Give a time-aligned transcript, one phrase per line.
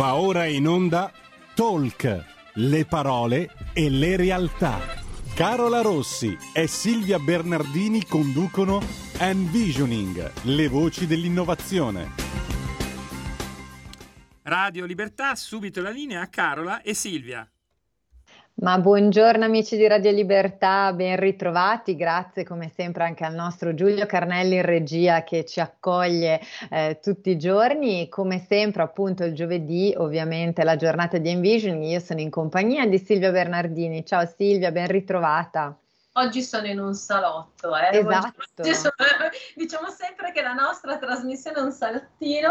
[0.00, 1.12] Va ora in onda
[1.54, 4.78] Talk, le parole e le realtà.
[5.34, 8.80] Carola Rossi e Silvia Bernardini conducono
[9.18, 12.12] Envisioning, le voci dell'innovazione.
[14.44, 17.46] Radio Libertà, subito la linea a Carola e Silvia.
[18.60, 24.04] Ma buongiorno amici di Radio Libertà, ben ritrovati, grazie come sempre anche al nostro Giulio
[24.04, 26.38] Carnelli in regia che ci accoglie
[26.68, 32.00] eh, tutti i giorni, come sempre appunto il giovedì ovviamente la giornata di Envision, io
[32.00, 35.74] sono in compagnia di Silvia Bernardini, ciao Silvia, ben ritrovata.
[36.20, 37.96] Oggi sono in un salotto, eh.
[37.96, 38.62] Esatto.
[38.62, 38.94] Sono,
[39.56, 42.50] diciamo sempre che la nostra trasmissione è un salottino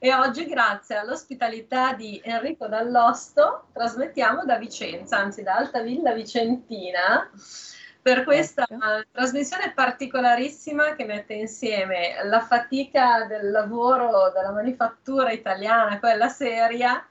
[0.00, 7.30] e oggi grazie all'ospitalità di Enrico Dall'Osto trasmettiamo da Vicenza, anzi da Altavilla Vicentina
[8.02, 9.04] per questa ecco.
[9.12, 17.06] trasmissione particolarissima che mette insieme la fatica del lavoro della manifattura italiana, quella seria,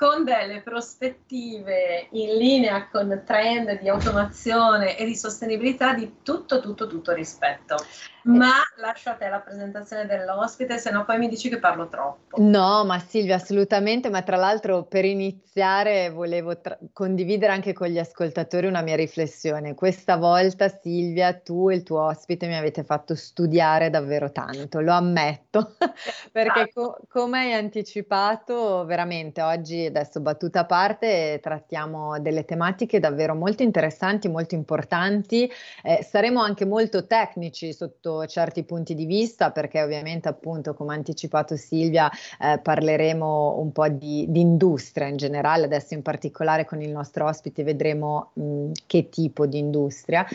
[0.00, 6.86] con delle prospettive in linea con trend di automazione e di sostenibilità di tutto, tutto,
[6.86, 7.76] tutto rispetto.
[8.22, 12.40] Ma lascio a te la presentazione dell'ospite, se no poi mi dici che parlo troppo.
[12.40, 17.98] No, ma Silvia, assolutamente, ma tra l'altro per iniziare volevo tra- condividere anche con gli
[17.98, 19.74] ascoltatori una mia riflessione.
[19.74, 24.92] Questa volta Silvia, tu e il tuo ospite mi avete fatto studiare davvero tanto, lo
[24.92, 25.76] ammetto,
[26.30, 33.34] perché co- come hai anticipato, veramente oggi, adesso battuta a parte, trattiamo delle tematiche davvero
[33.34, 35.50] molto interessanti, molto importanti,
[35.82, 40.96] eh, saremo anche molto tecnici sotto certi punti di vista, perché ovviamente appunto, come ha
[40.96, 46.80] anticipato Silvia, eh, parleremo un po' di, di, industria in generale, adesso in particolare con
[46.80, 50.26] il nostro ospite vedremo mh, che tipo di industria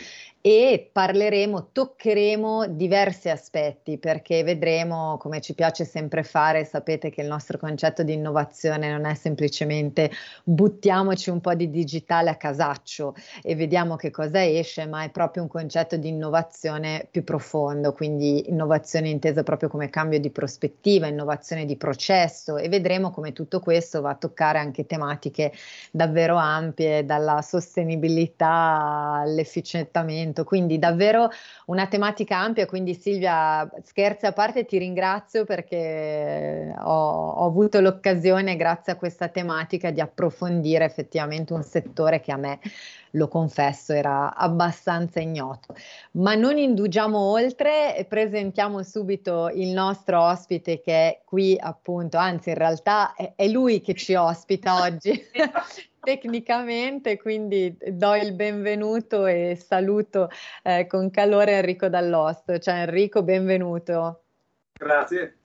[0.46, 7.26] e parleremo, toccheremo diversi aspetti perché vedremo come ci piace sempre fare, sapete che il
[7.26, 10.08] nostro concetto di innovazione non è semplicemente
[10.44, 15.42] buttiamoci un po' di digitale a casaccio e vediamo che cosa esce, ma è proprio
[15.42, 21.64] un concetto di innovazione più profondo, quindi innovazione intesa proprio come cambio di prospettiva, innovazione
[21.64, 25.52] di processo e vedremo come tutto questo va a toccare anche tematiche
[25.90, 31.30] davvero ampie, dalla sostenibilità all'efficientamento argomento, quindi davvero
[31.66, 38.56] una tematica ampia, quindi Silvia scherzi a parte ti ringrazio perché ho, ho avuto l'occasione
[38.56, 42.58] grazie a questa tematica di approfondire effettivamente un settore che a me
[43.12, 45.74] lo confesso, era abbastanza ignoto.
[46.12, 52.50] Ma non indugiamo oltre e presentiamo subito il nostro ospite che è qui appunto, anzi
[52.50, 55.18] in realtà è, è lui che ci ospita oggi
[56.06, 60.30] tecnicamente, quindi do il benvenuto e saluto
[60.62, 62.58] eh, con calore Enrico Dall'Osto.
[62.58, 64.22] Ciao Enrico, benvenuto.
[64.78, 65.36] Grazie.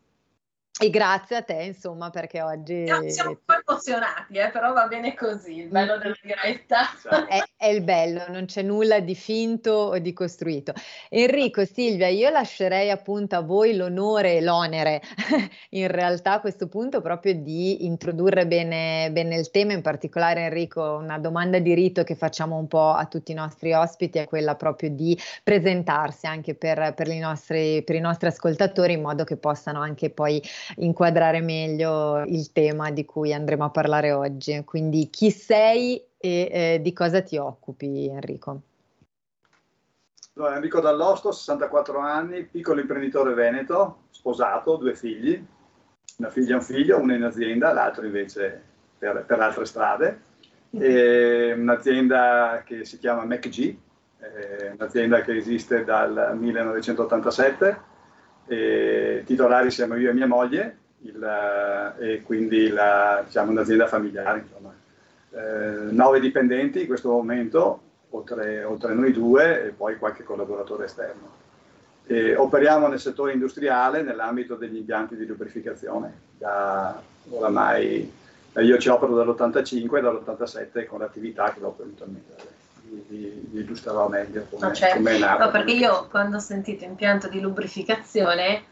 [0.84, 2.86] E grazie a te, insomma, perché oggi...
[2.88, 6.90] Siamo, siamo un po' emozionati, eh, però va bene così, il bello della diretta.
[7.28, 10.74] È, è, il bello, non c'è nulla di finto o di costruito.
[11.09, 15.03] Enrico, Silvia, io lascerei appunto a voi l'onore e l'onere,
[15.70, 20.97] in realtà a questo punto, proprio di introdurre bene, bene, il tema, in particolare Enrico,
[21.00, 24.56] una domanda di rito che facciamo un po' a tutti i nostri ospiti è quella
[24.56, 29.80] proprio di presentarsi anche per, per, nostri, per i nostri ascoltatori in modo che possano
[29.80, 30.41] anche poi
[30.78, 34.64] inquadrare meglio il tema di cui andremo a parlare oggi.
[34.64, 38.62] Quindi chi sei e eh, di cosa ti occupi Enrico?
[40.36, 45.44] Allora, Enrico Dall'Osto, 64 anni, piccolo imprenditore veneto, sposato, due figli,
[46.18, 48.62] una figlia e un figlio, uno in azienda, l'altro invece
[48.98, 50.22] per, per altre strade.
[50.72, 53.76] E un'azienda che si chiama MacG,
[54.74, 57.90] un'azienda che esiste dal 1987
[58.47, 64.46] e titolari siamo io e mia moglie, il, eh, e quindi la, diciamo, un'azienda familiare.
[65.34, 71.40] Eh, nove dipendenti in questo momento, oltre, oltre noi due, e poi qualche collaboratore esterno.
[72.06, 76.29] E operiamo nel settore industriale nell'ambito degli impianti di lubrificazione.
[76.38, 78.12] Da oramai
[78.56, 82.34] io ci opero dall'85 e dall'87 con l'attività che l'ho eventualmente
[83.08, 84.97] vi, vi illustrerò meglio come, no, certo.
[84.97, 85.46] come è nato.
[85.46, 88.64] No, perché io quando ho sentito impianto di lubrificazione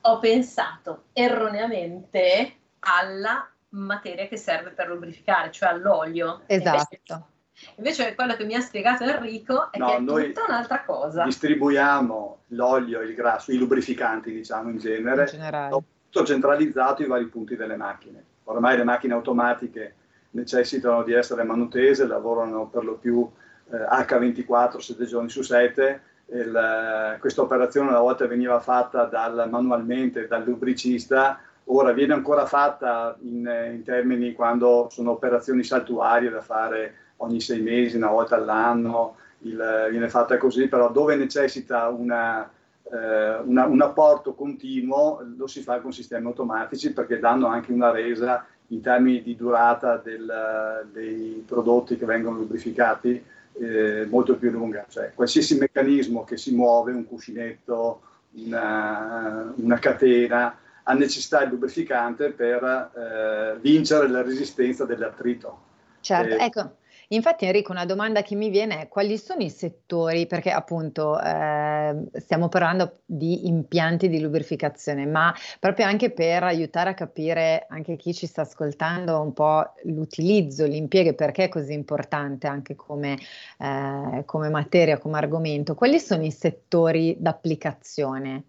[0.00, 6.42] ho pensato erroneamente alla materia che serve per lubrificare, cioè all'olio.
[6.46, 7.28] Esatto.
[7.76, 11.24] Invece, quello che mi ha spiegato Enrico è no, che è tutta un'altra cosa.
[11.24, 15.70] Distribuiamo l'olio, il grasso, i lubrificanti diciamo in genere, in generale.
[16.10, 18.22] tutto centralizzato ai vari punti delle macchine.
[18.44, 19.94] Ormai le macchine automatiche
[20.30, 23.28] necessitano di essere manutese, lavorano per lo più
[23.70, 26.00] H24 7 giorni su 7.
[26.28, 33.16] Il, questa operazione una volta veniva fatta dal, manualmente dal lubricista, Ora viene ancora fatta
[33.22, 39.16] in, in termini quando sono operazioni saltuarie da fare ogni sei mesi, una volta all'anno,
[39.38, 42.48] il, viene fatta così, però dove necessita una,
[42.84, 47.90] eh, una, un apporto continuo lo si fa con sistemi automatici perché danno anche una
[47.90, 53.24] resa in termini di durata del, dei prodotti che vengono lubrificati
[53.60, 54.86] eh, molto più lunga.
[54.88, 62.30] Cioè, qualsiasi meccanismo che si muove, un cuscinetto, una, una catena, ha necessità di lubrificante
[62.30, 65.64] per eh, vincere la resistenza dell'attrito.
[66.00, 66.76] Certo, eh, ecco.
[67.08, 71.94] Infatti Enrico, una domanda che mi viene è quali sono i settori, perché appunto eh,
[72.14, 78.12] stiamo parlando di impianti di lubrificazione, ma proprio anche per aiutare a capire anche chi
[78.12, 83.16] ci sta ascoltando un po' l'utilizzo, l'impiego, perché è così importante anche come,
[83.58, 88.42] eh, come materia, come argomento, quali sono i settori d'applicazione?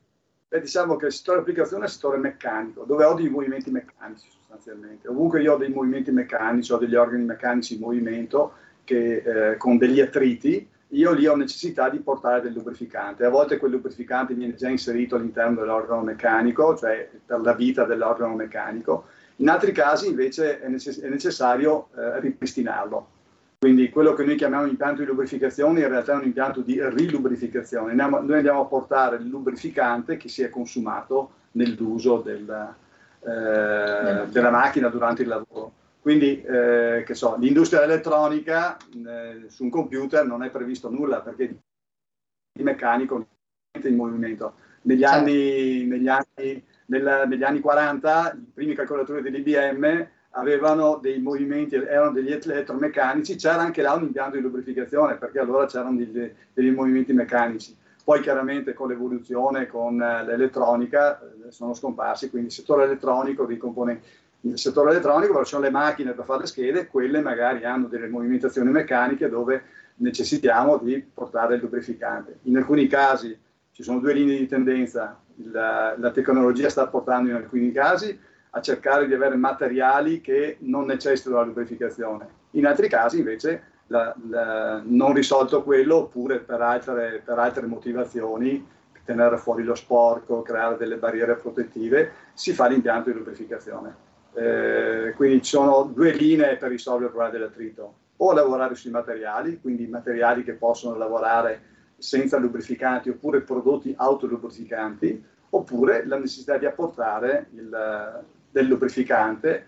[0.48, 4.37] Beh, diciamo che il settore applicazione è il settore meccanico, dove ho dei movimenti meccanici
[4.48, 5.10] sostanzialmente.
[5.10, 8.54] Ovunque io ho dei movimenti meccanici, ho degli organi meccanici in movimento
[8.86, 13.26] che, eh, con degli attriti, io lì ho necessità di portare del lubrificante.
[13.26, 18.36] A volte quel lubrificante viene già inserito all'interno dell'organo meccanico, cioè per la vita dell'organo
[18.36, 19.08] meccanico.
[19.38, 23.16] In altri casi invece è, necess- è necessario eh, ripristinarlo
[23.60, 27.90] quindi quello che noi chiamiamo impianto di lubrificazione in realtà è un impianto di rilubrificazione.
[27.90, 32.76] Andiamo, noi andiamo a portare il lubrificante che si è consumato nell'uso del,
[33.20, 35.74] eh, della macchina durante il lavoro.
[36.02, 41.44] Quindi, eh, che so, l'industria elettronica eh, su un computer non è previsto nulla perché
[41.44, 43.28] il meccanico
[43.72, 44.54] è in movimento.
[44.84, 45.16] Negli, certo.
[45.18, 52.12] anni, negli, anni, nella, negli anni 40 i primi calcolatori dell'IBM avevano dei movimenti, erano
[52.12, 57.12] degli elettromeccanici, c'era anche là un impianto di lubrificazione perché allora c'erano degli, degli movimenti
[57.12, 57.76] meccanici.
[58.08, 63.58] Poi chiaramente con l'evoluzione, con eh, l'elettronica, eh, sono scomparsi, quindi il settore elettronico, dei
[63.58, 64.08] componenti.
[64.40, 67.88] Nel settore elettronico però ci sono le macchine per fare le schede, quelle magari hanno
[67.88, 69.62] delle movimentazioni meccaniche dove
[69.96, 72.40] necessitiamo di portare il lubrificante.
[72.44, 73.38] In alcuni casi
[73.74, 75.20] ci sono due linee di tendenza,
[75.52, 78.18] la, la tecnologia sta portando in alcuni casi
[78.52, 82.26] a cercare di avere materiali che non necessitano la lubrificazione.
[82.52, 88.66] In altri casi invece la, la, non risolto quello oppure per altre, per altre motivazioni,
[89.04, 94.06] tenere fuori lo sporco, creare delle barriere protettive, si fa l'impianto di lubrificazione.
[94.34, 97.94] Eh, quindi ci sono due linee per risolvere il problema dell'attrito.
[98.18, 101.62] O lavorare sui materiali, quindi materiali che possono lavorare
[101.98, 109.68] senza lubrificanti oppure prodotti autolubrificanti, oppure la necessità di apportare il, del lubrificante,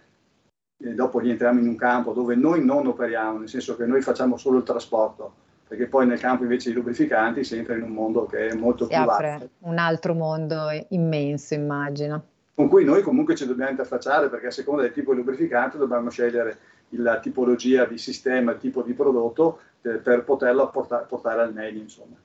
[0.82, 4.38] e dopo rientriamo in un campo dove noi non operiamo, nel senso che noi facciamo
[4.38, 5.34] solo il trasporto,
[5.68, 8.86] perché poi nel campo invece dei lubrificanti si entra in un mondo che è molto
[8.86, 9.50] si più apre vasto.
[9.60, 12.24] un altro mondo immenso, immagino.
[12.54, 16.10] Con cui noi comunque ci dobbiamo interfacciare, perché a seconda del tipo di lubrificante dobbiamo
[16.10, 16.58] scegliere
[16.92, 21.82] la tipologia di sistema, il tipo di prodotto per, per poterlo portare, portare al meglio.
[21.82, 22.16] Insomma.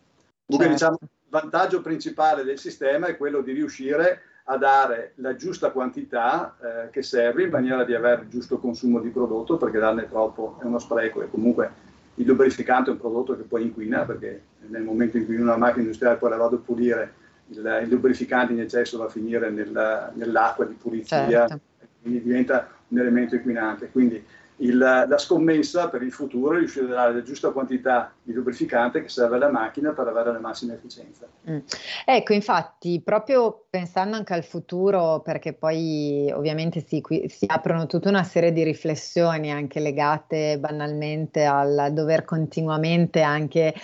[0.46, 0.68] Certo.
[0.68, 6.56] Diciamo, il vantaggio principale del sistema è quello di riuscire a dare la giusta quantità
[6.60, 10.58] eh, che serve in maniera di avere il giusto consumo di prodotto, perché darne troppo
[10.60, 11.70] è uno spreco e comunque
[12.16, 15.82] il lubrificante è un prodotto che poi inquina, perché nel momento in cui una macchina
[15.82, 17.14] industriale poi la vado a pulire,
[17.48, 21.60] il, il lubrificante in eccesso va a finire nel, nell'acqua di pulizia, certo.
[22.02, 23.90] quindi diventa un elemento inquinante.
[23.90, 24.22] Quindi
[24.58, 29.02] il, la scommessa per il futuro è riuscire a dare la giusta quantità di lubrificante
[29.02, 31.26] che serve alla macchina per avere la massima efficienza.
[31.48, 31.58] Mm.
[32.06, 38.08] Ecco, infatti, proprio pensando anche al futuro, perché poi ovviamente si, qui, si aprono tutta
[38.08, 43.74] una serie di riflessioni anche legate banalmente al dover continuamente anche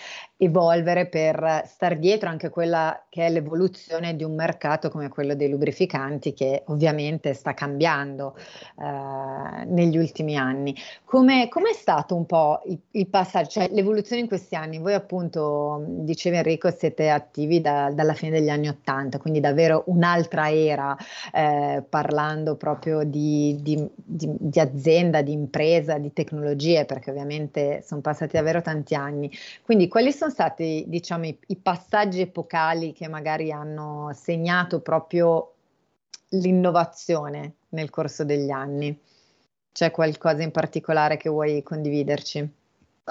[0.42, 5.50] evolvere per star dietro anche quella che è l'evoluzione di un mercato come quello dei
[5.50, 8.34] lubrificanti che ovviamente sta cambiando
[8.78, 10.74] eh, negli ultimi anni.
[11.04, 14.78] Come è stato un po' il, il, passaggio, cioè l'evoluzione in questi anni?
[14.78, 20.50] Voi appunto, dicevi Enrico, siete attivi da, dalla fine degli anni Ottanta, quindi davvero un'altra
[20.52, 20.96] era
[21.34, 28.00] eh, parlando proprio di, di, di, di azienda, di impresa, di tecnologie, perché ovviamente sono
[28.00, 29.30] passati davvero tanti anni.
[29.62, 35.54] Quindi quali sono stati, diciamo, i, i passaggi epocali che magari hanno segnato proprio
[36.28, 38.96] l'innovazione nel corso degli anni?
[39.72, 42.59] C'è qualcosa in particolare che vuoi condividerci?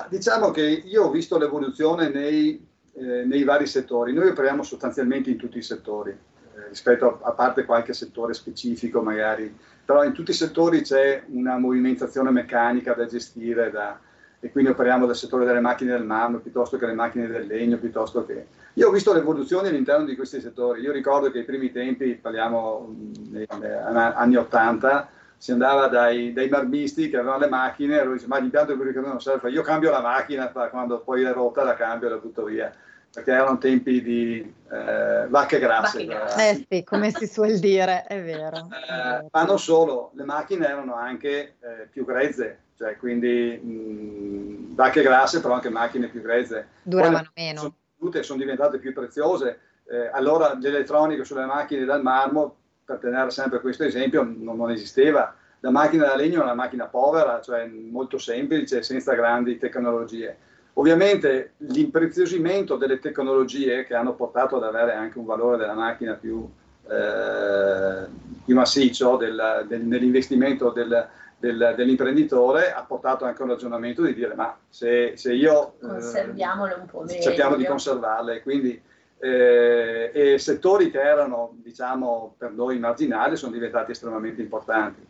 [0.08, 4.14] Diciamo che io ho visto l'evoluzione nei, eh, nei vari settori.
[4.14, 9.02] Noi operiamo sostanzialmente in tutti i settori, eh, rispetto a, a, parte qualche settore specifico
[9.02, 9.54] magari,
[9.84, 14.00] però in tutti i settori c'è una movimentazione meccanica da gestire, da,
[14.40, 17.78] e quindi operiamo del settore delle macchine del marmo piuttosto che le macchine del legno,
[17.78, 18.48] piuttosto che...
[18.76, 22.96] Io ho visto l'evoluzione all'interno di questi settori, io ricordo che ai primi tempi, parliamo
[23.32, 28.36] negli anni 80, si andava dai, dai marmisti che avevano le macchine e loro dicevano
[28.36, 32.08] ma l'impianto lubrificazione non serve, io cambio la macchina, quando poi è rotta la cambio
[32.08, 32.72] e la butto via
[33.12, 36.04] perché erano tempi di eh, vacche grasse.
[36.38, 38.68] Eh sì, come si suol dire, è vero.
[38.90, 45.02] Eh, ma non solo, le macchine erano anche eh, più grezze, cioè quindi mh, vacche
[45.02, 46.68] grasse, però anche macchine più grezze.
[46.82, 47.74] Duravano meno.
[47.98, 49.60] Sono, sono diventate più preziose.
[49.88, 52.58] Eh, allora l'elettronica sulle macchine dal marmo,
[52.90, 55.34] per tenere sempre questo esempio, non, non esisteva.
[55.60, 60.38] La macchina da legno è una macchina povera, cioè molto semplice, senza grandi tecnologie
[60.80, 66.48] Ovviamente l'impreziosimento delle tecnologie che hanno portato ad avere anche un valore della macchina più,
[66.90, 68.06] eh,
[68.46, 71.06] più massiccio del, del, nell'investimento del,
[71.38, 75.74] del, dell'imprenditore ha portato anche un ragionamento di dire ma se, se io...
[75.82, 77.24] Eh, Conserviamole un po' meglio.
[77.24, 78.82] Cerchiamo di conservarle, quindi
[79.20, 85.08] eh, e settori che erano diciamo per noi marginali sono diventati estremamente importanti.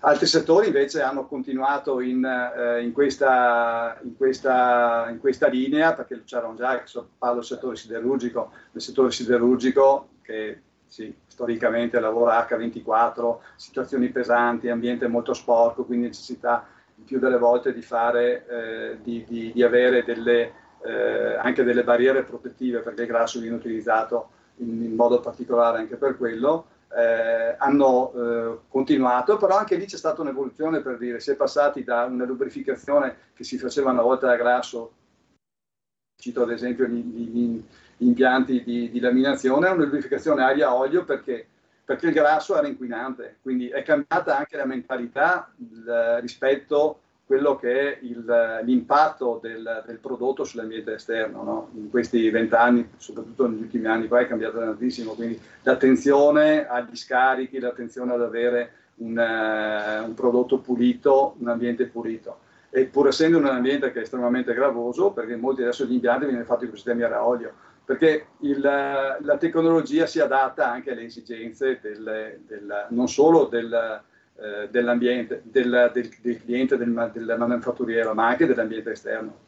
[0.00, 6.24] Altri settori invece hanno continuato in, eh, in, questa, in, questa, in, questa, linea, perché
[6.24, 6.82] c'erano già,
[7.16, 15.08] parlo del settore siderurgico, nel settore siderurgico che sì, storicamente lavora H24, situazioni pesanti, ambiente
[15.08, 16.66] molto sporco, quindi necessità
[17.02, 20.52] più delle volte di, fare, eh, di, di, di avere delle,
[20.84, 26.16] eh, anche delle barriere protettive, perché il grasso viene utilizzato in modo particolare anche per
[26.16, 31.34] quello eh, hanno eh, continuato, però anche lì c'è stata un'evoluzione per dire, si è
[31.34, 34.92] passati da una lubrificazione che si faceva una volta a grasso,
[36.16, 37.64] cito ad esempio gli, gli,
[37.96, 41.48] gli impianti di, di, laminazione, a una lubrificazione aria-olio perché,
[41.84, 45.52] perché, il grasso era inquinante, quindi è cambiata anche la mentalità
[46.20, 51.42] rispetto quello che è il, l'impatto del, del, prodotto sull'ambiente esterno.
[51.42, 51.70] No?
[51.74, 57.58] In questi vent'anni, soprattutto negli ultimi anni, qua è cambiato tantissimo, quindi l'attenzione agli scarichi,
[57.58, 62.40] l'attenzione ad avere un, uh, un prodotto pulito, un ambiente pulito.
[62.70, 66.44] E pur essendo un ambiente che è estremamente gravoso, perché molti adesso gli impianti vengono
[66.44, 67.52] fatti con sistemi a olio,
[67.84, 74.02] perché il, la tecnologia si adatta anche alle esigenze del, del, non solo del,
[74.36, 79.38] eh, dell'ambiente, del, del, del cliente, del, del, manifatturiero, ma anche dell'ambiente esterno.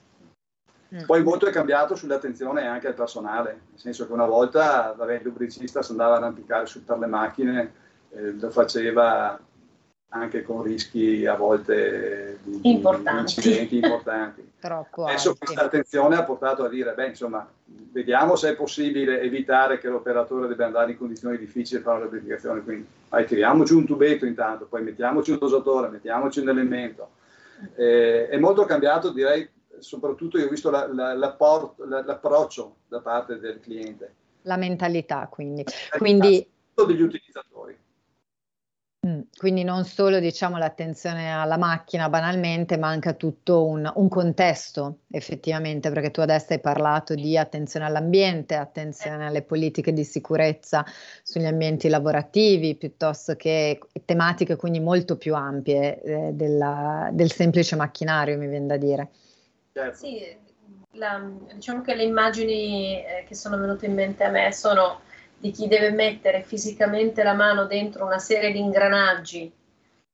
[0.94, 1.04] Mm.
[1.04, 5.22] Poi molto è cambiato sull'attenzione anche al personale, nel senso che una volta vabbè, il
[5.24, 7.72] lubricista si andava a arrampicare su per le macchine,
[8.10, 9.38] eh, lo faceva
[10.08, 13.40] anche con rischi a volte di, importanti.
[13.40, 14.52] di incidenti importanti.
[14.66, 15.38] Adesso alti.
[15.44, 20.48] questa attenzione ha portato a dire, beh, insomma, vediamo se è possibile evitare che l'operatore
[20.48, 24.66] debba andare in condizioni difficili per fare la verificazione, quindi vai, tiriamoci un tubetto intanto,
[24.66, 27.10] poi mettiamoci un dosatore, mettiamoci un elemento.
[27.76, 29.48] Eh, è molto cambiato, direi,
[29.78, 34.14] soprattutto io ho visto la, la, l'approccio da parte del cliente.
[34.42, 35.64] La mentalità, quindi.
[35.90, 36.48] La quindi...
[36.74, 37.76] degli utilizzatori.
[39.06, 44.08] Mm, quindi non solo diciamo, l'attenzione alla macchina banalmente, ma anche a tutto un, un,
[44.08, 50.84] contesto effettivamente, perché tu adesso hai parlato di attenzione all'ambiente, attenzione alle politiche di sicurezza
[51.22, 58.36] sugli ambienti lavorativi, piuttosto che tematiche quindi molto più ampie eh, della, del semplice macchinario,
[58.36, 59.10] mi viene da dire.
[59.72, 59.96] Certo.
[59.98, 60.36] Sì,
[60.92, 65.02] la, diciamo che le immagini eh, che sono venute in mente a me sono
[65.38, 69.52] di chi deve mettere fisicamente la mano dentro una serie di ingranaggi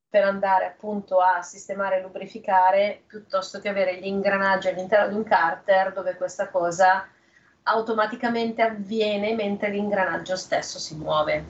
[0.09, 5.23] per andare appunto a sistemare e lubrificare, piuttosto che avere gli ingranaggi all'interno di un
[5.23, 7.07] carter dove questa cosa
[7.63, 11.43] automaticamente avviene mentre l'ingranaggio stesso si muove.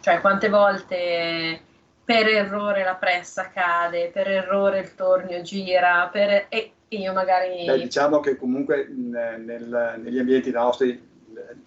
[0.00, 1.60] Cioè quante volte
[2.04, 6.46] per errore la pressa cade, per errore il tornio gira, per...
[6.48, 7.64] e io magari...
[7.64, 11.09] Beh, diciamo che comunque nel, negli ambienti nostri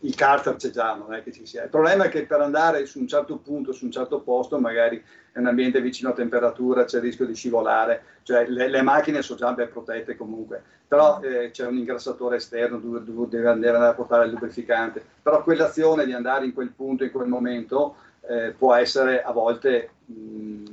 [0.02, 1.64] il carter c'è già, non è che ci sia.
[1.64, 5.04] Il problema è che per andare su un certo punto, su un certo posto, magari
[5.32, 9.22] è un ambiente vicino a temperatura, c'è il rischio di scivolare, cioè le, le macchine
[9.22, 13.88] sono già ben protette comunque, però eh, c'è un ingrassatore esterno dove, dove deve andare
[13.88, 17.96] a portare il lubrificante, però quell'azione di andare in quel punto, in quel momento,
[18.28, 20.64] eh, può essere a volte mh,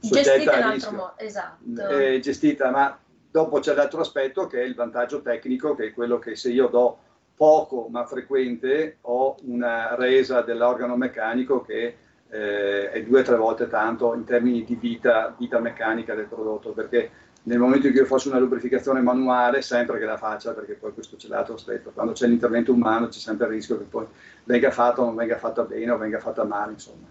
[0.00, 1.88] gestita in altro modo, esatto.
[1.88, 2.98] Eh, gestita, ma
[3.30, 6.66] dopo c'è l'altro aspetto che è il vantaggio tecnico, che è quello che se io
[6.68, 6.98] do
[7.38, 11.96] poco ma frequente ho una resa dell'organo meccanico che
[12.30, 16.72] eh, è due o tre volte tanto in termini di vita, vita, meccanica del prodotto,
[16.72, 17.10] perché
[17.44, 20.92] nel momento in cui io faccio una lubrificazione manuale, sempre che la faccia, perché poi
[20.92, 24.04] questo c'è l'altro aspetto, quando c'è l'intervento umano c'è sempre il rischio che poi
[24.44, 27.06] venga fatto o non venga fatta bene o venga fatta male, insomma.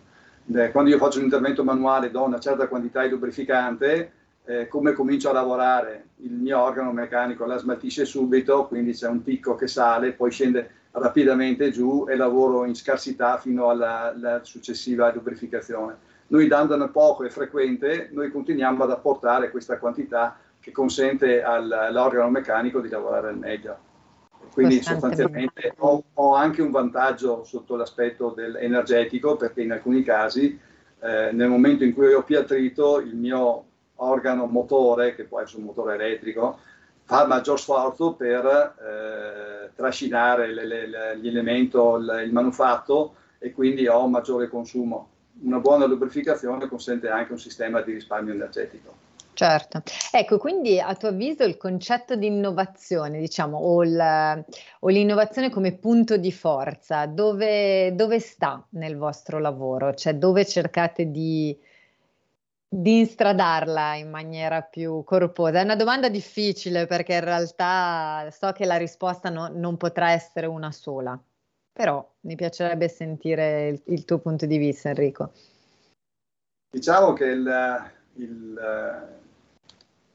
[0.72, 4.12] Quando io faccio un intervento manuale do una certa quantità di lubrificante,
[4.48, 9.22] eh, come comincio a lavorare, il mio organo meccanico la smaltisce subito, quindi c'è un
[9.22, 15.12] picco che sale, poi scende rapidamente giù e lavoro in scarsità fino alla, alla successiva
[15.14, 15.98] lubrificazione.
[16.28, 22.30] Noi dandone poco e frequente, noi continuiamo ad apportare questa quantità che consente al, all'organo
[22.30, 23.78] meccanico di lavorare al meglio.
[24.54, 30.58] Quindi sostanzialmente ho, ho, anche un vantaggio sotto l'aspetto energetico perché in alcuni casi
[31.00, 33.67] eh, nel momento in cui ho più attrito il mio
[33.98, 36.60] organo motore, che può essere un motore elettrico,
[37.04, 44.08] fa maggior sforzo per eh, trascinare le, le, gli elementi, il, manufatto e quindi ho
[44.08, 45.10] maggiore consumo.
[45.44, 49.06] Una buona lubrificazione consente anche un sistema di risparmio energetico.
[49.38, 54.46] Certo, ecco, quindi a tuo avviso il concetto di innovazione, diciamo, o, il,
[54.80, 59.94] o l'innovazione come punto di forza, dove, dove, sta nel vostro lavoro?
[59.94, 61.56] Cioè dove cercate di,
[62.70, 65.60] di instradarla in maniera più corposa?
[65.60, 70.46] È una domanda difficile perché in realtà so che la risposta no, non potrà essere
[70.48, 71.20] una sola,
[71.72, 75.32] però mi piacerebbe sentire il, il tuo punto di vista, Enrico.
[76.70, 78.60] Diciamo che il, il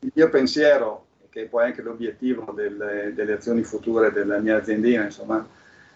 [0.03, 5.05] il mio pensiero, che è poi anche l'obiettivo delle, delle azioni future della mia aziendina,
[5.05, 5.47] insomma,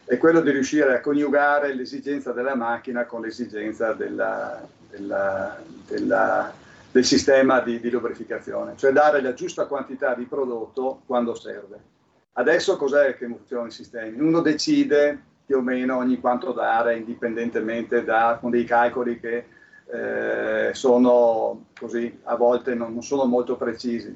[0.04, 4.64] è quello di riuscire a coniugare l'esigenza della macchina con l'esigenza della,
[4.96, 6.52] della, della,
[6.90, 11.94] del sistema di, di, lubrificazione, cioè dare la giusta quantità di prodotto quando serve.
[12.32, 14.20] Adesso cos'è che funziona i sistemi?
[14.20, 19.46] Uno decide più o meno ogni quanto dare, indipendentemente da, con dei calcoli che
[19.88, 24.14] eh, sono così, a volte non, non, sono molto precisi.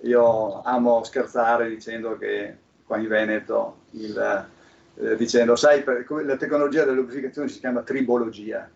[0.00, 4.46] Io amo scherzare dicendo che qua in Veneto, il,
[4.96, 8.68] eh, dicendo, sai, per, la tecnologia della lubrificazione si chiama tribologia.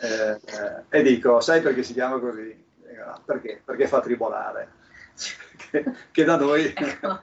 [0.00, 2.68] Eh, eh, e dico, sai perché si chiama così?
[3.24, 3.60] Perché?
[3.64, 4.72] Perché fa tribolare.
[5.70, 6.72] Che, che, da noi.
[6.74, 7.20] Ecco.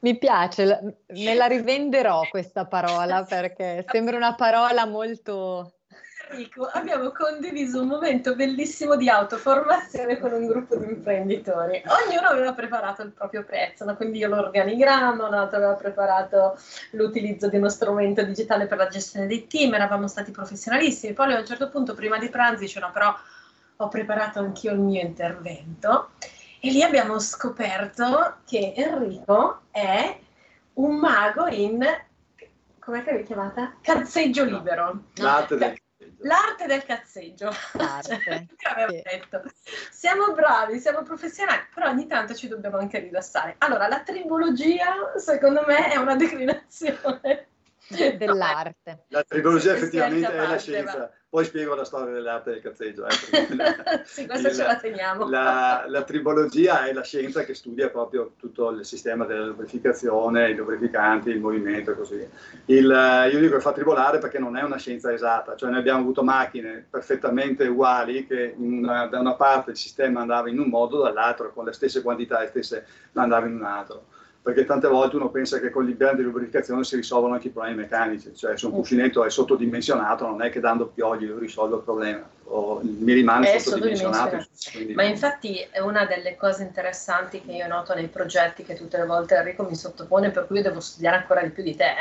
[0.00, 5.80] Mi piace, me la rivenderò questa parola perché sembra una parola molto
[6.30, 11.82] Enrico, abbiamo condiviso un momento bellissimo di autoformazione con un gruppo di imprenditori.
[11.86, 13.96] Ognuno aveva preparato il proprio prezzo, no?
[13.96, 16.58] quindi io l'organigramma, un altro aveva preparato
[16.92, 21.12] l'utilizzo di uno strumento digitale per la gestione dei team, eravamo stati professionalissimi.
[21.12, 23.14] Poi a un certo punto, prima di pranzo, dicevano però
[23.76, 26.10] ho preparato anch'io il mio intervento.
[26.60, 30.18] E lì abbiamo scoperto che Enrico è
[30.74, 31.84] un mago in
[32.84, 33.76] come l'hai chiamata?
[33.80, 35.04] Cazzeggio libero.
[35.14, 35.74] L'arte del
[36.24, 37.52] L'arte del cazzeggio.
[37.72, 38.18] L'arte.
[38.56, 39.02] cioè, sì.
[39.02, 39.42] detto.
[39.90, 43.56] Siamo bravi, siamo professionali, però ogni tanto ci dobbiamo anche rilassare.
[43.58, 47.48] Allora, la tribologia, secondo me, è una declinazione
[48.16, 49.04] dell'arte.
[49.08, 51.10] La tribologia effettivamente è la scienza.
[51.34, 53.06] Poi spiego la storia dell'arte del cazzeggio.
[53.06, 55.28] Eh, la, sì, questa il, ce la teniamo.
[55.28, 60.54] La, la, tribologia è la scienza che studia proprio tutto il sistema della lubrificazione, i
[60.54, 62.28] lubrificanti, il movimento e così.
[62.66, 66.02] Il, io dico che fa tribolare perché non è una scienza esatta, cioè noi abbiamo
[66.02, 71.02] avuto macchine perfettamente uguali che una, da una parte il sistema andava in un modo,
[71.02, 74.04] dall'altro con le stesse quantità e stesse andava in un altro
[74.44, 77.76] perché tante volte uno pensa che con l'impianto di lubrificazione si risolvono anche i problemi
[77.76, 78.74] meccanici, cioè se un mm.
[78.74, 83.58] cuscinetto è sottodimensionato non è che dando piogli lo risolvo il problema, o mi rimane
[83.58, 84.44] sottodimensionato.
[84.70, 84.92] Quindi...
[84.92, 89.06] Ma infatti è una delle cose interessanti che io noto nei progetti che tutte le
[89.06, 91.94] volte Enrico mi sottopone, per cui io devo studiare ancora di più di te.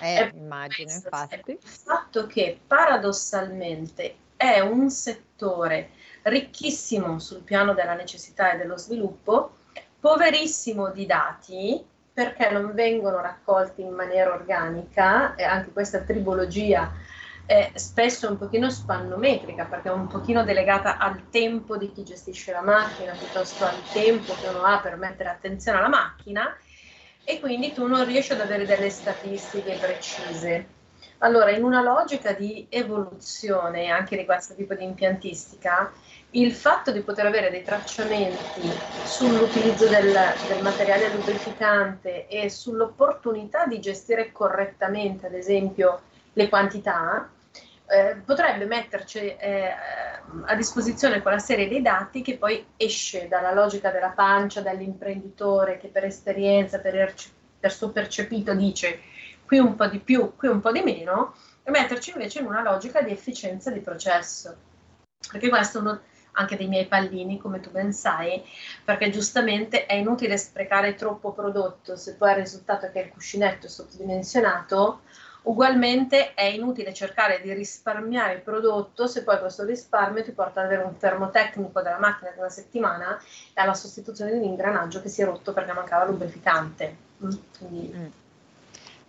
[0.00, 1.50] Eh, eh immagino, infatti.
[1.50, 5.90] Il fatto che paradossalmente è un settore
[6.22, 9.52] ricchissimo sul piano della necessità e dello sviluppo,
[10.00, 16.92] poverissimo di dati perché non vengono raccolti in maniera organica e anche questa tribologia
[17.46, 22.52] è spesso un pochino spannometrica perché è un pochino delegata al tempo di chi gestisce
[22.52, 26.54] la macchina piuttosto al tempo che uno ha per mettere attenzione alla macchina
[27.24, 30.76] e quindi tu non riesci ad avere delle statistiche precise.
[31.18, 35.92] Allora, in una logica di evoluzione anche di questo tipo di impiantistica,
[36.32, 38.70] il fatto di poter avere dei tracciamenti
[39.04, 40.12] sull'utilizzo del,
[40.46, 46.02] del, materiale lubrificante e sull'opportunità di gestire correttamente, ad esempio,
[46.34, 47.30] le quantità,
[47.86, 49.74] eh, potrebbe metterci eh,
[50.44, 55.88] a disposizione quella serie di dati che poi esce dalla logica della pancia, dall'imprenditore che
[55.88, 57.14] per esperienza, per,
[57.58, 59.00] per suo percepito dice
[59.46, 62.62] qui un po' di più, qui un po' di meno, e metterci invece in una
[62.62, 64.54] logica di efficienza di processo.
[65.30, 66.00] Perché questo è uno
[66.32, 68.42] anche dei miei pallini, come tu ben sai,
[68.84, 73.66] perché giustamente è inutile sprecare troppo prodotto se poi il risultato è che il cuscinetto
[73.66, 75.00] è sottodimensionato
[75.48, 80.66] Ugualmente è inutile cercare di risparmiare il prodotto se poi questo risparmio ti porta ad
[80.66, 83.18] avere un termotecnico della macchina di una settimana
[83.54, 86.96] e alla sostituzione di un ingranaggio che si è rotto perché mancava lubrificante.
[87.24, 88.06] Mm, quindi, mm.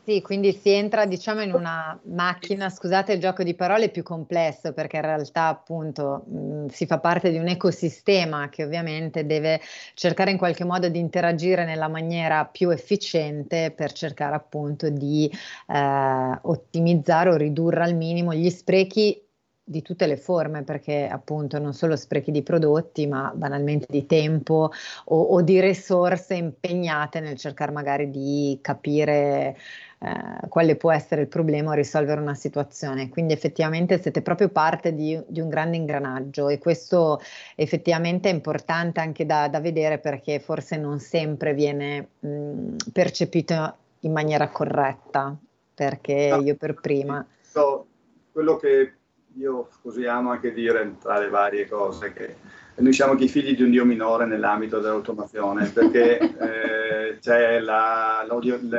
[0.09, 4.73] Sì, quindi si entra diciamo in una macchina, scusate il gioco di parole, più complesso
[4.73, 9.61] perché in realtà appunto mh, mm, si fa parte di un ecosistema che ovviamente deve
[9.93, 15.31] cercare in qualche modo di interagire nella maniera più efficiente per cercare appunto di
[15.67, 19.23] eh, ottimizzare o ridurre al minimo gli sprechi
[19.69, 24.71] di tutte le forme, perché appunto non solo sprechi di prodotti, ma banalmente di tempo
[25.05, 29.55] o, o di risorse impegnate nel cercare magari di capire
[30.01, 33.09] eh, quale può essere il problema o risolvere una situazione.
[33.09, 37.19] Quindi effettivamente siete proprio parte di, di un grande ingranaggio e questo
[37.55, 44.13] effettivamente è importante anche da, da vedere perché forse non sempre viene mh, percepito in
[44.13, 45.35] maniera corretta,
[45.73, 47.25] perché io per prima...
[48.31, 48.93] Quello che
[49.35, 52.35] io così amo anche dire tra le varie cose che
[52.79, 58.25] noi siamo anche i figli di un dio minore nell'ambito dell'automazione perché eh, c'è, la,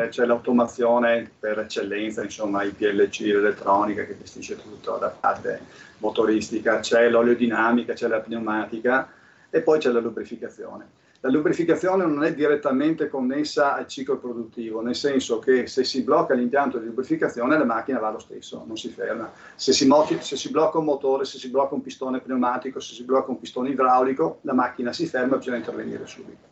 [0.09, 5.61] c'è, l'automazione per eccellenza, insomma i PLC, l'elettronica che gestisce tutto da parte
[5.99, 9.09] motoristica, c'è l'oleodinamica, c'è la pneumatica
[9.51, 10.99] e poi c'è la lubrificazione.
[11.22, 16.33] La lubrificazione non è direttamente connessa al ciclo produttivo, nel senso che se si blocca
[16.33, 19.30] l'impianto di lubrificazione la macchina va lo stesso, non si ferma.
[19.54, 19.87] Se si,
[20.20, 23.38] se si blocca un motore, se si blocca un pistone pneumatico, se si blocca un
[23.38, 26.48] pistone idraulico, la macchina si ferma e bisogna intervenire subito.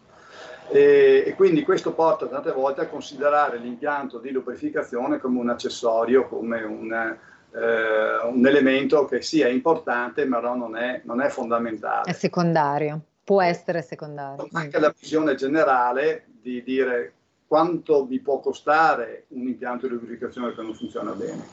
[0.68, 6.28] E, e, quindi questo porta tante volte a considerare l'impianto di lubrificazione come un accessorio,
[6.28, 12.10] come un, eh, un elemento che sì è importante, ma non è, non è fondamentale.
[12.10, 14.48] È secondario può essere secondario.
[14.52, 17.12] Anche la visione generale di dire
[17.46, 21.44] quanto vi può costare un impianto di lubrificazione che non funziona bene.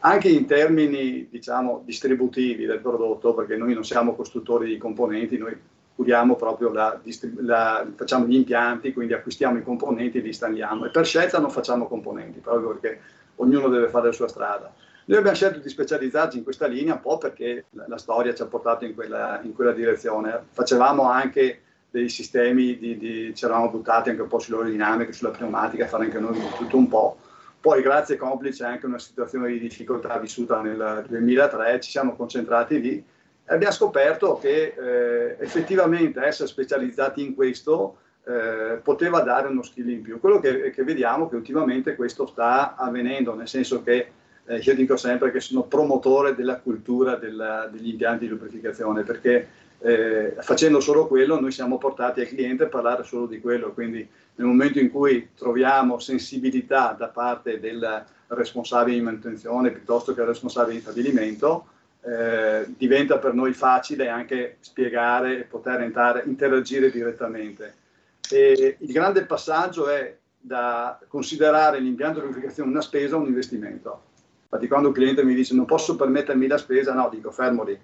[0.00, 5.56] Anche in termini, diciamo, distributivi del prodotto, perché noi non siamo costruttori di componenti, noi
[5.94, 7.00] curiamo proprio la,
[7.36, 10.86] la, facciamo gli impianti, quindi acquistiamo i componenti e li installiamo.
[10.86, 13.00] E per scelta non facciamo componenti, proprio perché
[13.36, 14.74] ognuno deve fare la sua strada.
[15.06, 18.40] Noi abbiamo scelto di specializzarci in questa linea un po' perché la, la storia ci
[18.40, 20.44] ha portato in quella, in quella, direzione.
[20.50, 25.86] Facevamo anche dei sistemi, di, di, ci eravamo buttati anche un po' sull'aerodinamica, sulla pneumatica,
[25.86, 27.18] fare anche noi tutto un po'.
[27.60, 33.04] Poi, grazie complice anche una situazione di difficoltà vissuta nel 2003, ci siamo concentrati lì
[33.46, 39.88] e abbiamo scoperto che eh, effettivamente essere specializzati in questo eh, poteva dare uno skill
[39.90, 40.18] in più.
[40.18, 44.08] Quello che, che vediamo che ultimamente questo sta avvenendo, nel senso che
[44.46, 49.48] eh, io dico sempre che sono promotore della cultura della, degli impianti di lubrificazione perché
[49.78, 54.06] eh, facendo solo quello noi siamo portati al cliente a parlare solo di quello, quindi
[54.36, 60.28] nel momento in cui troviamo sensibilità da parte del responsabile di manutenzione piuttosto che del
[60.28, 61.66] responsabile di stabilimento,
[62.02, 67.74] eh, diventa per noi facile anche spiegare e poter entrare, interagire direttamente.
[68.30, 74.12] E il grande passaggio è da considerare l'impianto di lubrificazione una spesa o un investimento.
[74.44, 77.78] Infatti quando un cliente mi dice non posso permettermi la spesa, no, dico fermo lì,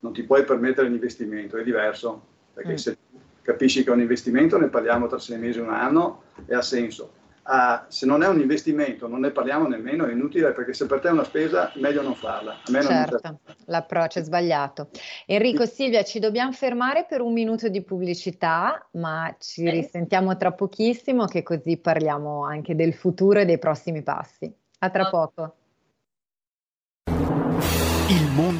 [0.00, 2.76] non ti puoi permettere l'investimento, è diverso, perché mm.
[2.76, 2.96] se
[3.42, 6.62] capisci che è un investimento ne parliamo tra sei mesi e un anno e ha
[6.62, 7.18] senso.
[7.44, 11.00] Ah, se non è un investimento non ne parliamo nemmeno, è inutile perché se per
[11.00, 12.60] te è una spesa meglio non farla.
[12.66, 14.90] certo, non l'approccio è sbagliato.
[15.26, 21.24] Enrico, Silvia, ci dobbiamo fermare per un minuto di pubblicità, ma ci risentiamo tra pochissimo
[21.24, 24.52] che così parliamo anche del futuro e dei prossimi passi.
[24.80, 25.54] A tra poco.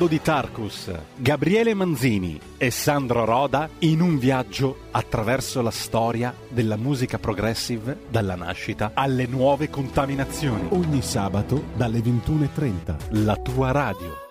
[0.00, 6.76] Mondo di Tarkus, Gabriele Manzini e Sandro Roda in un viaggio attraverso la storia della
[6.76, 10.68] musica progressive dalla nascita alle nuove contaminazioni.
[10.70, 13.24] Ogni sabato dalle 21.30.
[13.24, 14.28] La tua radio.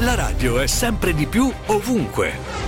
[0.00, 2.67] La radio è sempre di più ovunque.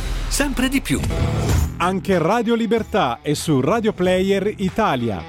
[0.31, 0.99] sempre di più.
[1.77, 5.21] Anche Radio Libertà è su Radio Player Italia.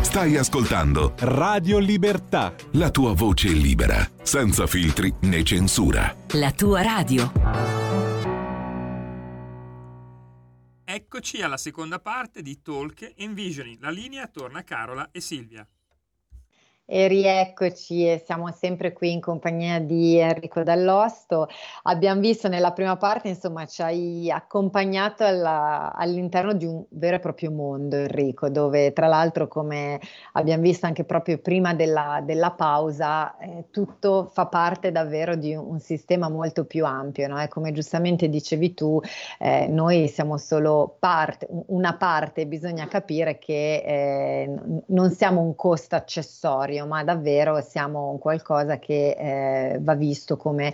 [0.00, 2.54] Stai ascoltando Radio Libertà.
[2.72, 6.14] La tua voce libera, senza filtri né censura.
[6.34, 7.32] La tua radio.
[10.84, 13.80] Eccoci alla seconda parte di Talk Envisioning.
[13.80, 15.66] La linea torna a Carola e Silvia.
[16.90, 21.46] E rieccoci siamo sempre qui in compagnia di Enrico Dall'Osto.
[21.82, 27.18] Abbiamo visto nella prima parte, insomma, ci hai accompagnato alla, all'interno di un vero e
[27.18, 30.00] proprio mondo, Enrico, dove tra l'altro, come
[30.32, 35.66] abbiamo visto anche proprio prima della, della pausa, eh, tutto fa parte davvero di un,
[35.72, 37.28] un sistema molto più ampio.
[37.28, 37.38] No?
[37.38, 38.98] E come giustamente dicevi tu,
[39.38, 44.54] eh, noi siamo solo parte, una parte, bisogna capire che eh,
[44.86, 50.36] non siamo un costo accessorio serio, ma davvero siamo un qualcosa che eh, va visto
[50.36, 50.72] come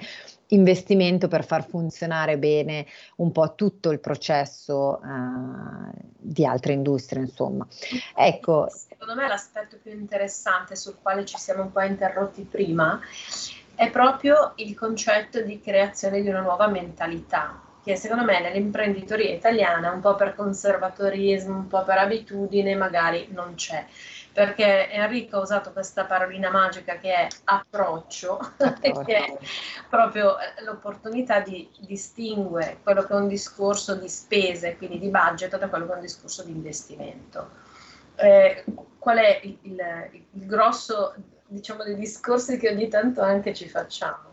[0.49, 2.87] investimento per far funzionare bene
[3.17, 7.67] un po' tutto il processo uh, di altre industrie, insomma.
[8.15, 8.69] Ecco.
[8.71, 13.01] Secondo me l'aspetto più interessante sul quale ci siamo un po' interrotti prima
[13.75, 19.91] è proprio il concetto di creazione di una nuova mentalità, che secondo me nell'imprenditoria italiana,
[19.91, 23.85] un po' per conservatorismo, un po' per abitudine, magari non c'è
[24.35, 28.39] perché Enrico ha usato questa parolina magica che è approccio,
[29.07, 29.39] che è
[29.89, 35.57] proprio eh, l'opportunità di distinguere quello che è un discorso di spese, quindi di budget,
[35.57, 37.49] da quello che è un discorso di investimento.
[38.17, 38.65] Eh,
[38.99, 41.15] qual è il, il, il grosso
[41.47, 44.33] diciamo, dei discorsi che ogni tanto anche ci facciamo?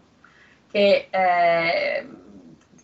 [0.71, 2.07] Che eh,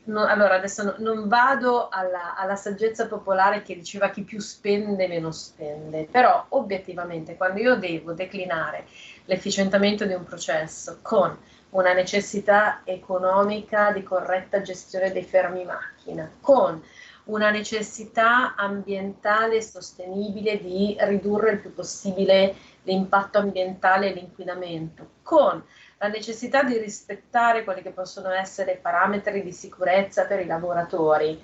[0.07, 5.07] no, allora adesso no, non vado alla, alla, saggezza popolare che diceva chi più spende
[5.07, 8.85] meno spende, però obiettivamente quando io devo declinare
[9.25, 11.37] l'efficientamento di un processo con
[11.71, 16.81] una necessità economica di corretta gestione dei fermi macchina, con
[17.25, 25.61] una necessità ambientale sostenibile di ridurre il più possibile l'impatto ambientale e l'inquinamento, con
[25.99, 31.43] la necessità di rispettare quelli che possono essere parametri di sicurezza per i lavoratori,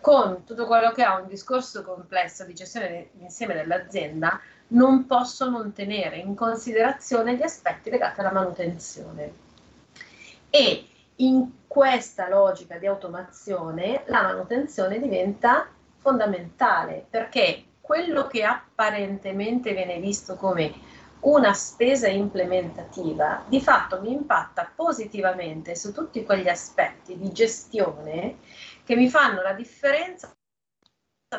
[0.00, 4.38] con tutto quello che ha un discorso complesso di gestione insieme dell'azienda,
[4.68, 9.32] non posso non tenere in considerazione gli aspetti legati alla manutenzione.
[10.50, 19.98] E in questa logica di automazione la manutenzione diventa fondamentale perché quello che apparentemente viene
[20.00, 20.72] visto come
[21.24, 28.38] una spesa implementativa di fatto mi impatta positivamente su tutti quegli aspetti di gestione
[28.84, 30.30] che mi fanno la differenza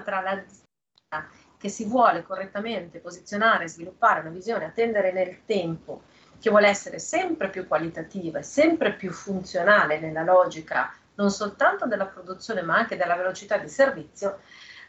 [0.03, 6.03] tra l'azienda che si vuole correttamente posizionare, sviluppare una visione, attendere nel tempo,
[6.39, 12.07] che vuole essere sempre più qualitativa e sempre più funzionale nella logica non soltanto della
[12.07, 14.39] produzione ma anche della velocità di servizio,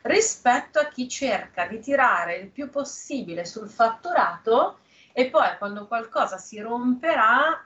[0.02, 4.78] rispetto a chi cerca di tirare il più possibile sul fatturato
[5.18, 7.59] e poi quando qualcosa si romperà,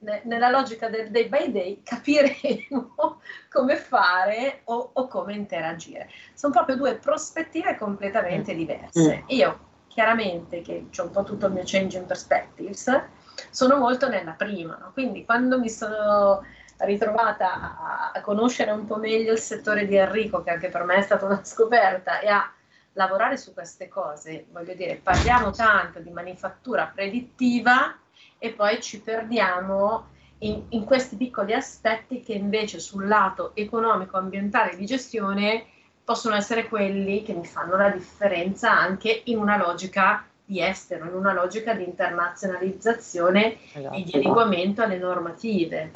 [0.00, 6.10] ne, nella logica del day by day, capiremo come fare o, o, come interagire.
[6.34, 8.56] Sono proprio due prospettive completamente mm.
[8.58, 9.22] diverse.
[9.22, 9.28] Mm.
[9.28, 13.04] Io, chiaramente, che ho un po' tutto il mio change in perspectives,
[13.48, 14.90] sono molto nella prima, no?
[14.92, 16.44] quindi quando mi sono
[16.76, 20.96] ritrovata a, a, conoscere un po' meglio il settore di Enrico, che anche per me
[20.96, 22.52] è stata una scoperta, e a
[22.98, 27.96] lavorare su queste cose, voglio dire, parliamo tanto di manifattura predittiva
[28.38, 30.08] e poi ci perdiamo
[30.38, 35.66] in, in questi piccoli aspetti che invece sul lato economico, ambientale e di gestione
[36.02, 41.14] possono essere quelli che mi fanno la differenza anche in una logica di estero, in
[41.14, 43.94] una logica di internazionalizzazione esatto.
[43.94, 45.90] e di adeguamento alle normative.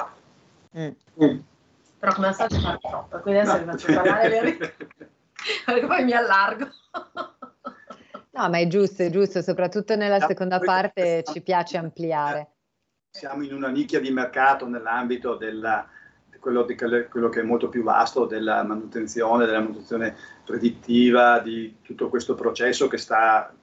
[0.77, 0.87] Mm.
[1.21, 1.39] Mm.
[1.99, 3.63] Però come al solito fa troppo, quindi adesso no.
[3.63, 4.75] vi faccio parlare.
[5.65, 6.67] perché poi mi allargo.
[8.31, 12.51] No, ma è giusto, è giusto, soprattutto nella seconda parte ci piace ampliare.
[13.11, 15.87] Siamo in una nicchia di mercato nell'ambito della,
[16.39, 22.09] quello, di, quello, che è molto più vasto della manutenzione, della manutenzione predittiva, di tutto
[22.09, 23.53] questo processo che sta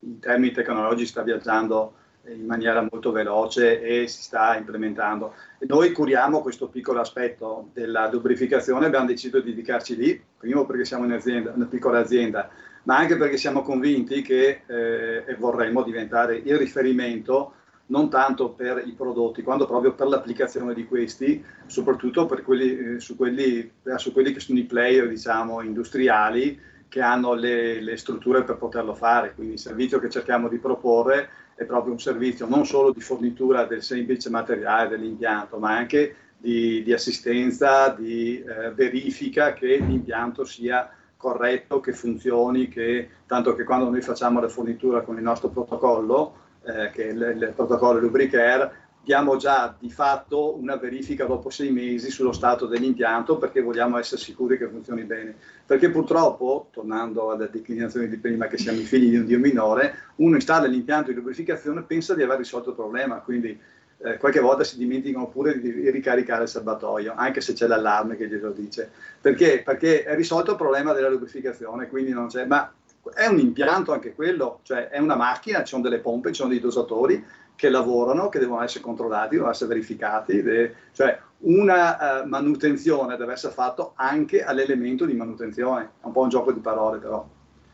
[0.00, 1.96] in termini tecnologici sta viaggiando
[2.28, 5.34] in maniera molto veloce e si sta implementando.
[5.58, 10.84] E noi curiamo questo piccolo aspetto della lubrificazione, abbiamo deciso di dedicarci lì, primo perché
[10.84, 12.48] siamo una piccola azienda,
[12.84, 17.54] ma anche perché siamo convinti che eh, vorremmo diventare il riferimento
[17.86, 23.14] non tanto per i prodotti, quanto proprio per l'applicazione di questi, soprattutto quelli, eh, su,
[23.16, 26.58] quelli, su quelli che sono i player diciamo, industriali
[26.88, 29.34] che hanno le, le strutture per poterlo fare.
[29.34, 33.64] Quindi il servizio che cerchiamo di proporre è proprio un servizio non solo di fornitura
[33.64, 40.90] del semplice materiale dell'impianto, ma anche di, di assistenza, di eh, verifica che l'impianto sia
[41.16, 46.42] corretto, che funzioni, che, tanto che quando noi facciamo la fornitura con il nostro protocollo,
[46.64, 51.70] eh, che è il, il protocollo Lubricare, diamo già di fatto una verifica dopo sei
[51.70, 55.34] mesi sullo stato dell'impianto perché vogliamo essere sicuri che funzioni bene.
[55.64, 59.94] Perché purtroppo, tornando alla declinazione di prima che siamo i figli di un Dio minore,
[60.16, 63.58] uno installa l'impianto di lubrificazione e pensa di aver risolto il problema, quindi
[63.98, 68.26] eh, qualche volta si dimenticano pure di ricaricare il serbatoio, anche se c'è l'allarme che
[68.26, 68.90] glielo dice.
[69.20, 69.62] Perché?
[69.62, 72.46] Perché è risolto il problema della lubrificazione, quindi non c'è...
[72.46, 72.72] Ma
[73.12, 76.48] è un impianto anche quello, cioè è una macchina, ci sono delle pompe, ci sono
[76.48, 77.22] dei dosatori,
[77.56, 83.34] che lavorano, che devono essere controllati, devono essere verificati, deve, cioè una uh, manutenzione deve
[83.34, 87.26] essere fatta anche all'elemento di manutenzione, è un po' un gioco di parole però.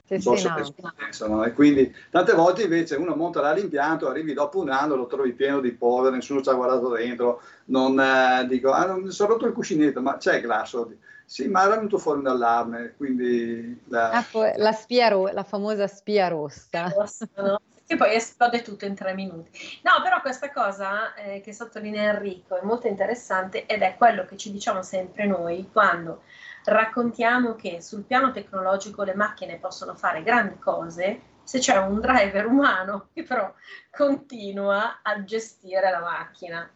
[0.05, 0.93] Sì, so sì, no.
[0.97, 5.07] pensano, e quindi tante volte invece uno monta là l'impianto, arrivi dopo un anno, lo
[5.07, 9.35] trovi pieno di polvere, nessuno ci ha guardato dentro, non eh, dico, ah, non sono
[9.35, 10.93] rotto il cuscinetto, ma c'è glasso.
[11.25, 13.83] Sì, ma era venuto fuori un allarme, quindi...
[13.87, 16.89] La, ecco, la, spia ro- la famosa spia rossa.
[16.89, 17.61] rossa no?
[17.91, 19.81] Che poi esplode tutto in tre minuti.
[19.83, 24.37] No, però questa cosa eh, che sottolinea Enrico è molto interessante ed è quello che
[24.37, 26.23] ci diciamo sempre noi quando
[26.67, 32.47] raccontiamo che sul piano tecnologico le macchine possono fare grandi cose se c'è un driver
[32.47, 33.53] umano che però
[33.91, 36.71] continua a gestire la macchina.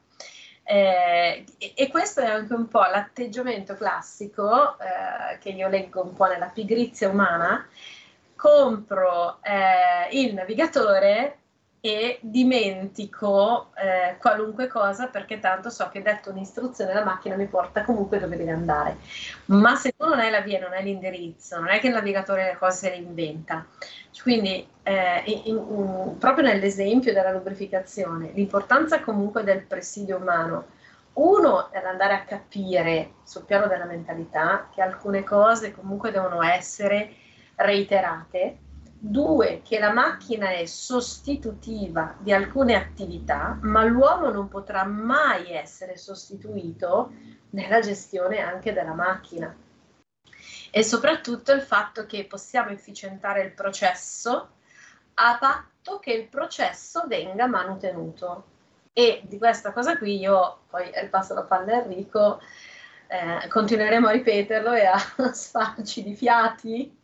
[0.66, 1.44] Eh,
[1.76, 6.48] e, questo è anche un po' l'atteggiamento classico eh, che io leggo un po' nella
[6.48, 7.68] pigrizia umana,
[8.44, 11.38] compro eh, il navigatore
[11.80, 17.84] e dimentico eh, qualunque cosa perché tanto so che detto un'istruzione la macchina mi porta
[17.84, 18.98] comunque dove deve andare.
[19.46, 22.44] Ma se tu non hai la via, non hai l'indirizzo, non è che il navigatore
[22.44, 23.64] le cose se le inventa.
[24.22, 30.66] Quindi eh, in, in, proprio nell'esempio della lubrificazione, l'importanza comunque del presidio umano.
[31.14, 37.22] Uno è andare a capire sul piano della mentalità che alcune cose comunque devono essere
[37.56, 38.58] reiterate,
[38.98, 45.98] due, che la macchina è sostitutiva di alcune attività, ma l'uomo non potrà mai essere
[45.98, 47.12] sostituito
[47.50, 49.54] nella gestione anche della macchina.
[50.70, 54.48] E soprattutto il fatto che possiamo efficientare il processo
[55.14, 58.52] a patto che il processo venga manutenuto.
[58.92, 62.40] E di questa cosa qui io, poi passo la palla a Enrico,
[63.06, 64.98] eh, continueremo a ripeterlo e a
[65.32, 66.98] sfarci di fiati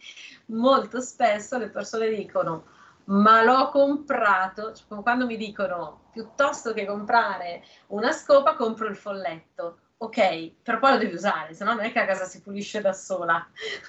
[0.50, 2.78] molto spesso le persone dicono
[3.10, 9.78] ma l'ho comprato, cioè, quando mi dicono piuttosto che comprare una scopa compro il folletto.
[10.02, 12.80] Ok, però poi lo devi usare, se no non è che a casa si pulisce
[12.80, 13.46] da sola.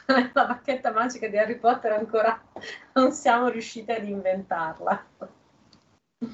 [0.34, 2.42] La bacchetta magica di Harry Potter ancora
[2.94, 5.06] non siamo riusciti ad inventarla.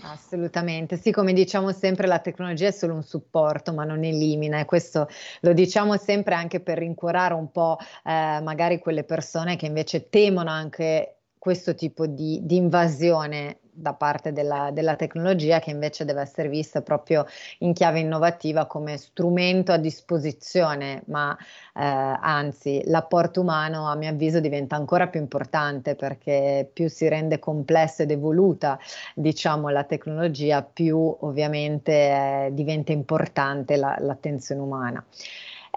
[0.02, 4.66] Assolutamente, sì, come diciamo sempre la tecnologia è solo un supporto ma non elimina e
[4.66, 5.08] questo
[5.42, 10.50] lo diciamo sempre anche per rincuorare un po' eh, magari quelle persone che invece temono
[10.50, 16.50] anche questo tipo di, di invasione da parte della, della, tecnologia che invece deve essere
[16.50, 17.26] vista proprio
[17.60, 24.40] in chiave innovativa come strumento a disposizione, ma eh, anzi l'apporto umano a mio avviso
[24.40, 28.80] diventa ancora più importante perché più si rende complessa ed evoluta
[29.14, 35.06] diciamo la tecnologia, più ovviamente eh, diventa importante la, l'attenzione umana.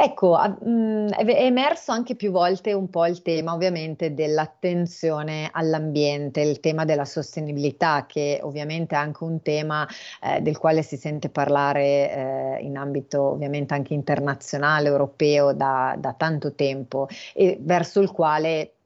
[0.03, 6.59] Ecco, mh, è emerso anche più volte un po' il tema ovviamente dell'attenzione all'ambiente, il
[6.61, 9.87] tema della sostenibilità, che ovviamente è anche un tema
[10.23, 16.15] eh, del quale si sente parlare eh, in ambito ovviamente anche internazionale, europeo da, da
[16.15, 18.77] tanto tempo e verso il quale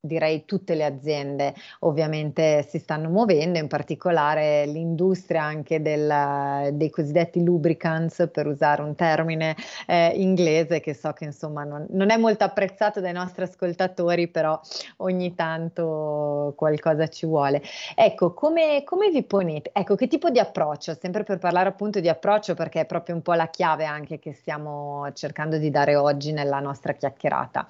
[0.00, 7.42] direi tutte le aziende ovviamente si stanno muovendo, in particolare l'industria anche del, dei cosiddetti
[7.42, 9.56] lubricants, per usare un termine
[9.86, 14.58] eh, inglese che so che insomma non, non, è molto apprezzato dai nostri ascoltatori, però
[14.98, 17.62] ogni tanto qualcosa ci vuole.
[17.94, 19.70] Ecco, come, come vi ponete?
[19.72, 20.94] Ecco, che tipo di approccio?
[20.94, 24.32] Sempre per parlare appunto di approccio, perché è proprio un po' la chiave anche che
[24.32, 27.66] stiamo cercando di dare oggi nella nostra chiacchierata.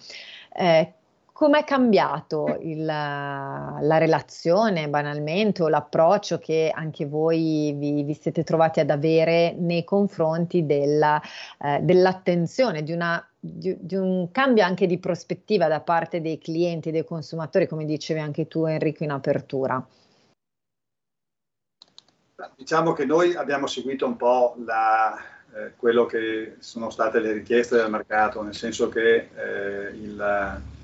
[0.55, 0.93] Eh,
[1.39, 8.81] Com'è cambiato il, la relazione banalmente o l'approccio che anche voi vi, vi siete trovati
[8.81, 11.23] ad avere nei confronti della,
[11.61, 16.91] eh, dell'attenzione, di, una, di, di, un cambio anche di prospettiva da parte dei clienti,
[16.91, 19.87] dei consumatori, come dicevi anche tu Enrico in apertura?
[22.57, 25.17] Diciamo che noi abbiamo seguito un po' la,
[25.55, 30.77] eh, quello che sono state le richieste del mercato, nel senso che eh, il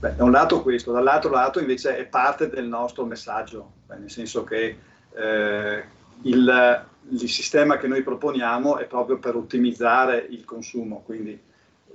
[0.00, 4.44] Beh, da un lato questo, dall'altro lato invece è parte del nostro messaggio, nel senso
[4.44, 4.78] che
[5.12, 5.84] eh,
[6.22, 11.38] il, il, sistema che noi proponiamo è proprio per ottimizzare il consumo, quindi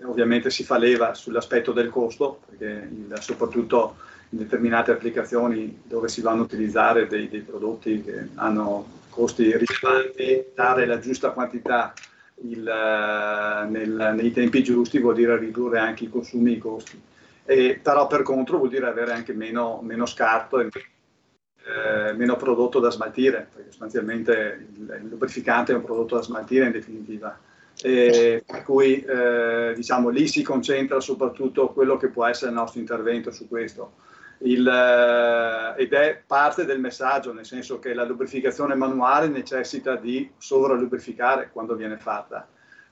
[0.04, 3.96] ovviamente si fa leva sull'aspetto del costo, perché il, soprattutto
[4.30, 10.52] in determinate applicazioni dove si vanno a utilizzare dei, dei prodotti che hanno costi rilevanti,
[10.54, 11.92] dare la giusta quantità
[12.44, 17.02] il, eh, nel, nei tempi giusti vuol dire ridurre anche i consumi e i costi.
[17.46, 20.70] E, però per contro vuol dire avere anche meno, meno scarto e
[21.66, 26.66] eh, meno prodotto da smaltire, perché sostanzialmente il, il, lubrificante è un prodotto da smaltire
[26.66, 27.38] in definitiva.
[27.82, 32.80] E, per cui eh, diciamo lì si concentra soprattutto quello che può essere il nostro
[32.80, 33.94] intervento su questo.
[34.40, 40.30] Il, eh, ed è parte del messaggio, nel senso che la lubrificazione manuale necessita di
[40.38, 42.48] sovralubrificare quando viene fatta.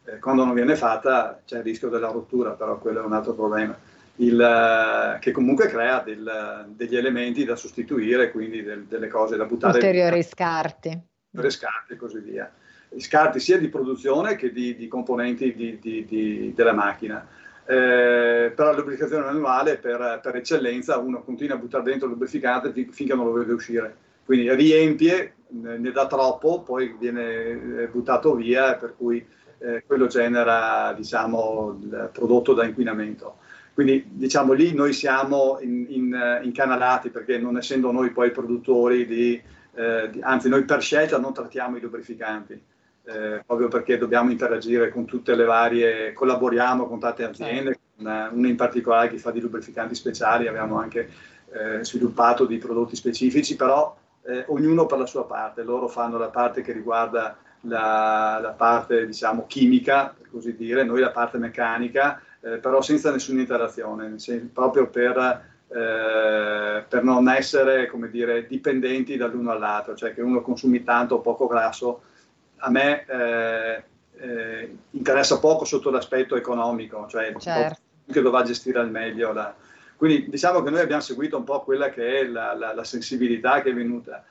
[0.05, 3.33] Eh, quando non viene fatta c'è il rischio della rottura, però quello è un altro
[3.33, 3.77] problema.
[4.17, 9.45] Il, eh, che comunque crea del, degli elementi da sostituire, quindi del, delle cose da
[9.45, 9.75] buttare.
[9.75, 10.23] Ulteriori via.
[10.23, 11.01] scarti.
[11.47, 12.51] Scarti e così via.
[12.95, 17.27] Scarti sia di produzione che di, di componenti di, di, della macchina
[17.65, 22.73] eh, però la lubrificazione manuale per, per, eccellenza uno continua a buttare dentro il lubrificante
[22.91, 23.95] finché non lo vede uscire.
[24.25, 29.25] Quindi riempie, ne dà troppo, poi viene eh, buttato via, per cui
[29.59, 33.37] eh, quello genera diciamo, il prodotto da inquinamento.
[33.73, 39.41] Quindi diciamo lì noi siamo in, in, incanalati perché non essendo noi poi produttori di,
[39.73, 42.61] eh, di, anzi noi per scelta non trattiamo i lubrificanti
[43.05, 48.47] eh, proprio perché dobbiamo interagire con tutte le varie, collaboriamo con tante aziende, una, una
[48.47, 51.09] in particolare che fa di lubrificanti speciali, abbiamo anche
[51.51, 53.95] eh, sviluppato dei prodotti specifici, però
[54.25, 59.05] eh, ognuno per la sua parte, loro fanno la parte che riguarda la, la parte
[59.05, 64.15] diciamo chimica, per così dire, noi la parte meccanica, eh, però senza nessuna interazione,
[64.53, 70.83] proprio per eh, per non essere come dire, dipendenti dall'uno all'altro, cioè che uno consumi
[70.83, 72.03] tanto o poco grasso
[72.57, 73.83] a me eh,
[74.17, 77.79] eh, interessa poco sotto l'aspetto economico, cioè certo.
[78.11, 79.33] che dovrà gestire al meglio.
[79.33, 79.53] La...
[79.95, 83.61] Quindi diciamo che noi abbiamo seguito un po' quella che è la, la, la sensibilità
[83.61, 84.23] che è venuta.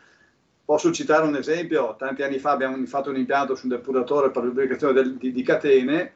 [0.65, 4.45] Posso citare un esempio, tanti anni fa abbiamo fatto un impianto su un depuratore per
[4.45, 6.13] l'ubicazione del, di, di, catene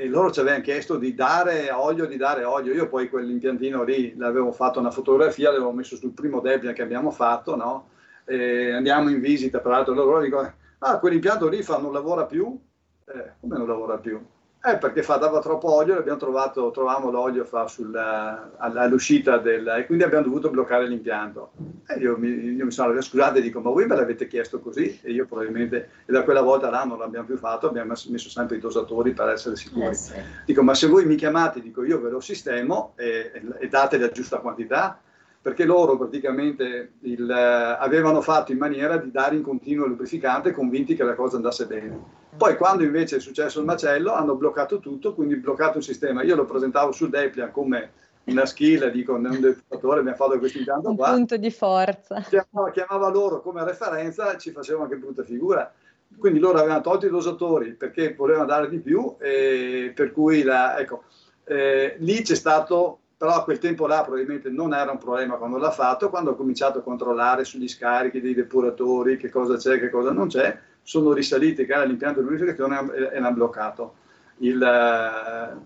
[0.00, 2.72] e loro ci avevano chiesto di dare olio, di dare olio.
[2.72, 7.10] Io poi quell'impiantino lì l'avevo fatto una fotografia, l'avevo messo sul primo Debian che abbiamo
[7.10, 7.90] fatto, no?
[8.24, 12.58] E andiamo in visita, peraltro loro dicono ah, quell'impianto lì fa, non lavora più?
[13.04, 14.18] Eh, come non lavora più?
[14.62, 20.04] Eh, perché fa, dava troppo olio, abbiamo trovato, trovavamo l'olio sulla, all'uscita del, e quindi
[20.04, 21.52] abbiamo dovuto bloccare l'impianto.
[21.88, 25.00] E io mi, io mi sono scusate e dico, ma voi me l'avete chiesto così?
[25.02, 28.56] E io probabilmente, e da quella volta là non l'abbiamo più fatto, abbiamo messo, sempre
[28.56, 29.86] i dosatori per essere sicuri.
[29.86, 30.12] Eh sì.
[30.44, 33.96] Dico, ma se voi mi chiamate, dico io ve lo sistemo e, e, e date
[33.96, 35.00] la giusta quantità,
[35.40, 40.52] perché loro praticamente il, eh, avevano fatto in maniera di dare in continuo il lubrificante
[40.52, 42.18] convinti che la cosa andasse bene.
[42.40, 46.22] Poi quando invece è successo il macello hanno bloccato tutto, quindi bloccato il sistema.
[46.22, 47.90] Io lo presentavo sul Deplian come
[48.24, 51.10] una skill, dico, un depuratore, abbiamo fatto questo impianto qua.
[51.10, 52.18] Un punto di forza.
[52.20, 55.70] Chiamava, chiamava loro come referenza, ci faceva anche brutta figura.
[56.16, 60.78] Quindi loro avevano tolto i dosatori perché volevano dare di più e per cui la,
[60.78, 61.02] ecco,
[61.44, 65.58] eh, lì c'è stato però a quel tempo là probabilmente non era un problema quando
[65.58, 69.90] l'ha fatto, quando ho cominciato a controllare sugli scarichi dei depuratori, che cosa c'è, che
[69.90, 73.94] cosa non c'è, sono risaliti che era l'impianto di lubrificazione e l'hanno bloccato.
[74.38, 75.56] Il, eh,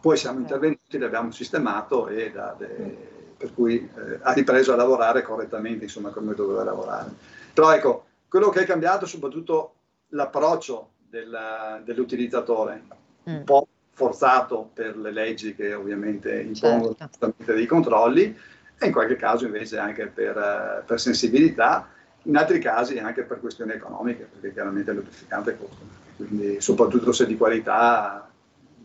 [0.00, 5.22] poi siamo intervenuti, l'abbiamo sistemato e da, de, per cui eh, ha ripreso a lavorare
[5.22, 7.10] correttamente, insomma, come doveva lavorare.
[7.52, 9.74] Però ecco, quello che è cambiato è soprattutto
[10.08, 12.82] l'approccio del, dell'utilizzatore,
[13.28, 13.34] mm.
[13.34, 17.34] un po' forzato per le leggi che ovviamente impongono certo.
[17.44, 18.34] dei controlli
[18.78, 21.88] e in qualche caso invece anche per, eh, per, sensibilità,
[22.24, 25.84] in altri casi anche per questioni economiche, perché chiaramente il lubrificante costa,
[26.16, 28.28] quindi soprattutto se di qualità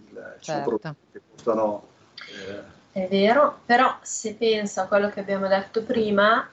[0.09, 0.69] il, certo.
[0.69, 1.87] prodotti che costano.
[2.15, 2.73] Eh.
[2.91, 6.47] È vero, però se pensa a quello che abbiamo detto prima,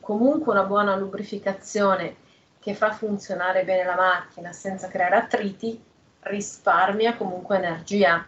[0.00, 2.16] comunque una buona lubrificazione
[2.58, 5.80] che fa funzionare bene la macchina senza creare attriti
[6.22, 8.26] risparmia comunque energia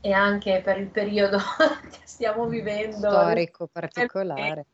[0.00, 1.38] e anche per il periodo
[1.90, 4.66] che stiamo vivendo storico particolare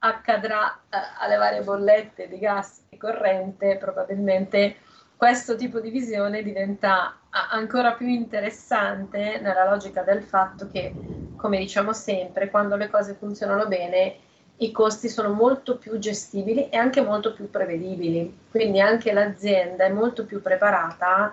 [0.00, 4.76] accadrà eh, alle varie bollette di gas e corrente probabilmente
[5.16, 10.94] questo tipo di visione diventa ancora più interessante nella logica del fatto che
[11.36, 14.16] come diciamo sempre quando le cose funzionano bene
[14.58, 19.90] i costi sono molto più gestibili e anche molto più prevedibili quindi anche l'azienda è
[19.90, 21.32] molto più preparata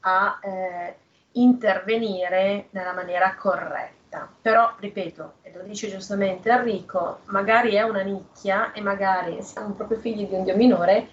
[0.00, 0.96] a eh,
[1.32, 3.99] intervenire nella maniera corretta.
[4.40, 9.98] Però, ripeto, e lo dice giustamente Enrico, magari è una nicchia e magari siamo proprio
[9.98, 11.08] figli di un dio minore,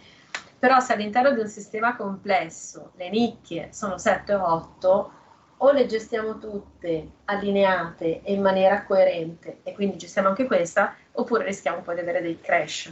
[0.57, 5.11] però se all'interno di un sistema complesso le nicchie sono 7 o 8,
[5.57, 11.45] o le gestiamo tutte allineate e in maniera coerente e quindi gestiamo anche questa, oppure
[11.45, 12.91] rischiamo poi di avere dei crash.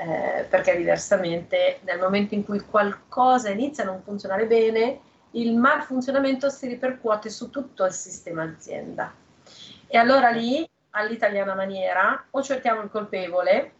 [0.00, 5.00] eh, perché diversamente nel momento in cui qualcosa inizia a non funzionare bene,
[5.32, 9.12] il malfunzionamento si ripercuote su tutto il sistema azienda.
[9.88, 13.72] E allora lì, all'italiana maniera, o cerchiamo il colpevole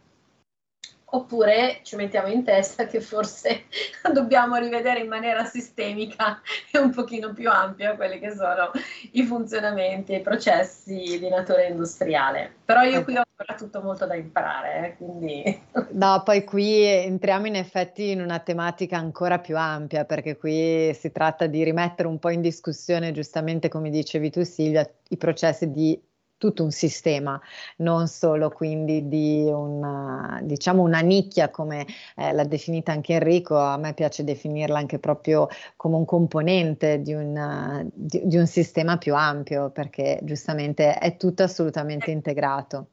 [1.11, 3.63] oppure ci mettiamo in testa che forse
[4.13, 6.41] dobbiamo rivedere in maniera sistemica
[6.71, 8.71] e un pochino più ampia quelli che sono
[9.11, 12.53] i funzionamenti e i processi di natura industriale.
[12.65, 15.61] Però io qui ho ancora tutto molto da imparare, eh, quindi...
[15.99, 21.11] No, poi qui entriamo in effetti in una tematica ancora più ampia, perché qui si
[21.11, 25.99] tratta di rimettere un po' in discussione, giustamente come dicevi tu Silvia, i processi di
[26.39, 27.39] tutto un sistema,
[27.77, 31.85] non solo quindi di una, diciamo una nicchia come
[32.15, 37.13] eh, l'ha definita anche Enrico, a me piace definirla anche proprio come un componente di
[37.13, 42.87] un, di, di un sistema più ampio perché giustamente è tutto assolutamente integrato.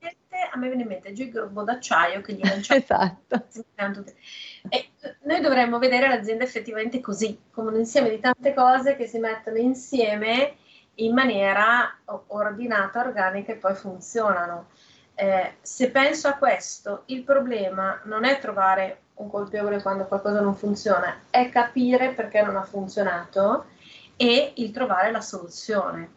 [0.53, 2.81] A me viene in mente il globo d'acciaio che gli lanciamo.
[2.81, 3.45] esatto.
[4.69, 4.89] E
[5.23, 9.59] noi dovremmo vedere l'azienda effettivamente così, come un insieme di tante cose che si mettono
[9.59, 10.57] insieme
[10.97, 11.95] in maniera
[12.29, 14.69] ordinata, organica e poi funzionano.
[15.15, 20.55] Eh, se penso a questo, il problema non è trovare un colpevole quando qualcosa non
[20.55, 23.67] funziona, è capire perché non ha funzionato
[24.17, 26.11] e il trovare la soluzione.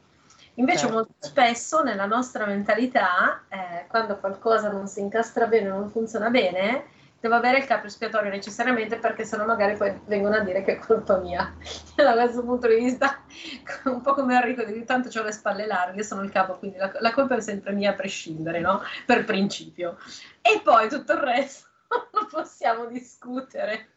[0.55, 0.93] Invece certo.
[0.93, 6.85] molto spesso nella nostra mentalità, eh, quando qualcosa non si incastra bene, non funziona bene,
[7.19, 10.79] devo avere il capo espiatorio necessariamente perché sennò magari poi vengono a dire che è
[10.79, 11.53] colpa mia.
[11.95, 13.23] da questo punto di vista,
[13.85, 16.91] un po' come Enrico, di tanto ho le spalle larghe, sono il capo, quindi la,
[16.99, 18.81] la colpa è sempre mia a prescindere, no?
[19.05, 19.97] Per principio.
[20.41, 21.67] E poi tutto il resto
[22.11, 23.89] lo possiamo discutere.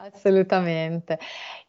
[0.00, 1.18] Assolutamente.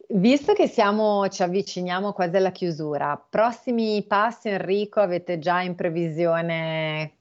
[0.08, 7.16] Visto che siamo, ci avviciniamo quasi alla chiusura, prossimi passi Enrico, avete già in previsione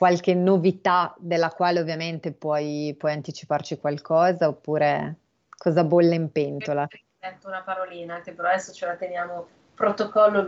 [0.00, 5.16] qualche novità della quale ovviamente puoi, puoi anticiparci qualcosa oppure
[5.58, 6.88] cosa bolle in pentola?
[7.18, 10.42] Sento una parolina che però adesso ce la teniamo protocollo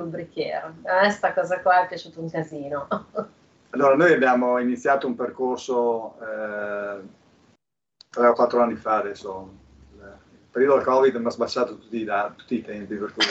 [1.02, 2.88] me sta cosa qua è piaciuto un casino.
[3.74, 7.00] Allora, noi abbiamo iniziato un percorso eh,
[8.10, 9.50] 3 o 4 anni fa adesso.
[9.98, 13.24] Il periodo del Covid mi ha sbassato tutti, tutti i tempi, per cui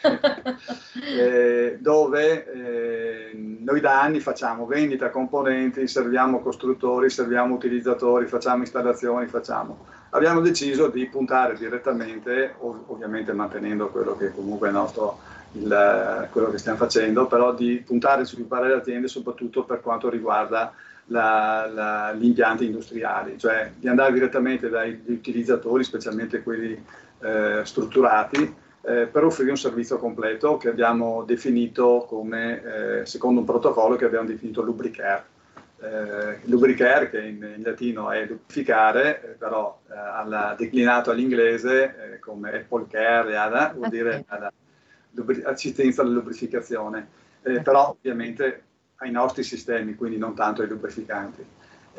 [1.18, 9.26] eh, dove eh, noi da anni facciamo vendita componenti, serviamo costruttori, serviamo utilizzatori, facciamo installazioni,
[9.26, 9.86] facciamo.
[10.10, 15.18] Abbiamo deciso di puntare direttamente, ov- ovviamente mantenendo quello che comunque è nostro,
[15.52, 20.08] il, quello che stiamo facendo, però di puntare su sviluppare le aziende soprattutto per quanto
[20.08, 20.72] riguarda
[21.06, 26.82] la, la, gli impianti industriali, cioè di andare direttamente dai utilizzatori, specialmente quelli
[27.20, 28.54] eh, strutturati,
[28.88, 34.06] eh, per offrire un servizio completo che abbiamo definito come, eh, secondo un protocollo che
[34.06, 35.36] abbiamo definito lubricare.
[35.80, 42.18] Eh, lubricare, che in, in, latino è lubrificare, eh, però eh, alla, declinato all'inglese eh,
[42.18, 44.52] come Apple Care, ADA, vuol dire ADA,
[45.12, 47.06] lubri- assistenza alla lubrificazione,
[47.62, 48.62] però ovviamente
[48.96, 51.46] ai nostri sistemi, quindi non tanto ai lubrificanti.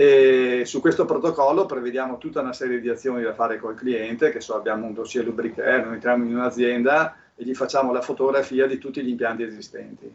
[0.01, 4.39] E su questo protocollo prevediamo tutta una serie di azioni da fare col cliente, che
[4.39, 8.77] so abbiamo un dossier lubricaire, noi entriamo in un'azienda e gli facciamo la fotografia di
[8.77, 10.09] tutti gli impianti esistenti.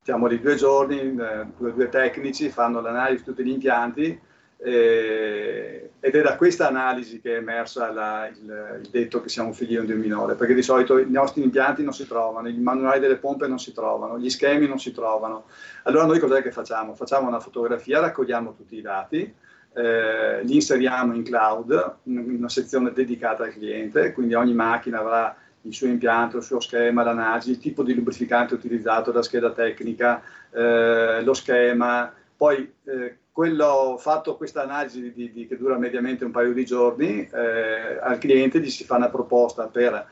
[0.00, 4.18] Siamo di due giorni, eh, due, due tecnici fanno l'analisi di tutti gli impianti
[4.58, 9.52] eh, ed è da questa analisi che è emersa la, il, il, detto che siamo
[9.52, 13.00] figli di un minore, perché di solito i nostri impianti non si trovano, i manuali
[13.00, 15.46] delle pompe non si trovano, gli schemi non si trovano.
[15.82, 16.94] Allora noi cos'è che facciamo?
[16.94, 19.34] Facciamo una fotografia, raccogliamo tutti i dati,
[19.74, 25.36] eh, li inseriamo in cloud, in una sezione dedicata al cliente, quindi ogni macchina avrà
[25.62, 30.22] il suo impianto, il suo schema, l'analisi, il tipo di lubrificante utilizzato, la scheda tecnica,
[30.52, 36.30] eh, lo schema, poi eh, quello, fatto questa analisi di, di, che dura mediamente un
[36.30, 40.06] paio di giorni, eh, al cliente gli si fa una proposta per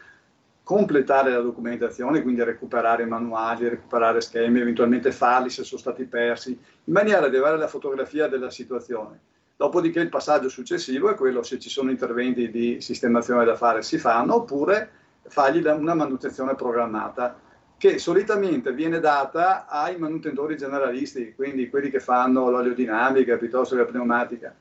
[0.62, 6.92] completare la documentazione, quindi recuperare manuali, recuperare schemi, eventualmente farli se sono stati persi, in
[6.92, 9.18] maniera di avere la fotografia della situazione.
[9.56, 13.96] Dopodiché il passaggio successivo è quello se ci sono interventi di sistemazione da fare si
[13.96, 14.90] fanno, oppure
[15.22, 17.40] fargli una manutenzione programmata
[17.76, 23.88] che solitamente viene data ai manutentori generalisti, quindi quelli che fanno l'oleodinamica piuttosto che la
[23.88, 24.54] pneumatica,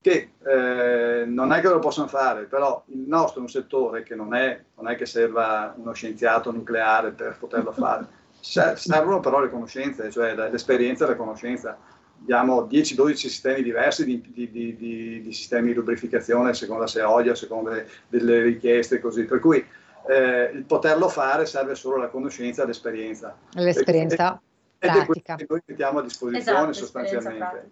[0.00, 4.14] che eh, non è che lo possono fare, però il nostro è un settore che
[4.14, 8.06] non è, non è che serva uno scienziato nucleare per poterlo fare,
[8.40, 11.76] servono però le conoscenze, cioè l'esperienza e la conoscenza.
[12.20, 14.76] Abbiamo 10-12 sistemi diversi di, di, di,
[15.22, 19.24] di, sistemi di lubrificazione, a seconda se è olio, a seconda delle richieste e così.
[19.24, 19.64] Per cui
[20.08, 23.36] eh, il poterlo fare serve solo la conoscenza e l'esperienza.
[23.52, 24.40] L'esperienza
[24.78, 24.98] ed, pratica.
[24.98, 27.70] Ed è quello che noi mettiamo a disposizione esatto, sostanzialmente.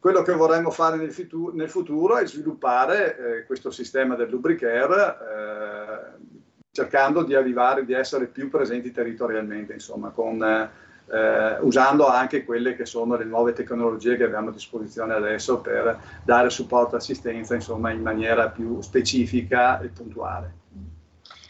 [0.00, 5.16] quello che vorremmo fare nel, fitu- nel futuro è sviluppare eh, questo sistema del lubricare
[5.20, 6.36] eh,
[6.72, 12.86] cercando di arrivare, di essere più presenti territorialmente, insomma, con, eh, usando anche quelle che
[12.86, 17.90] sono le nuove tecnologie che abbiamo a disposizione adesso per dare supporto e assistenza, insomma,
[17.90, 20.66] in maniera più specifica e puntuale.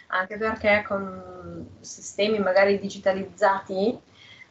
[0.09, 4.01] Anche perché con sistemi magari digitalizzati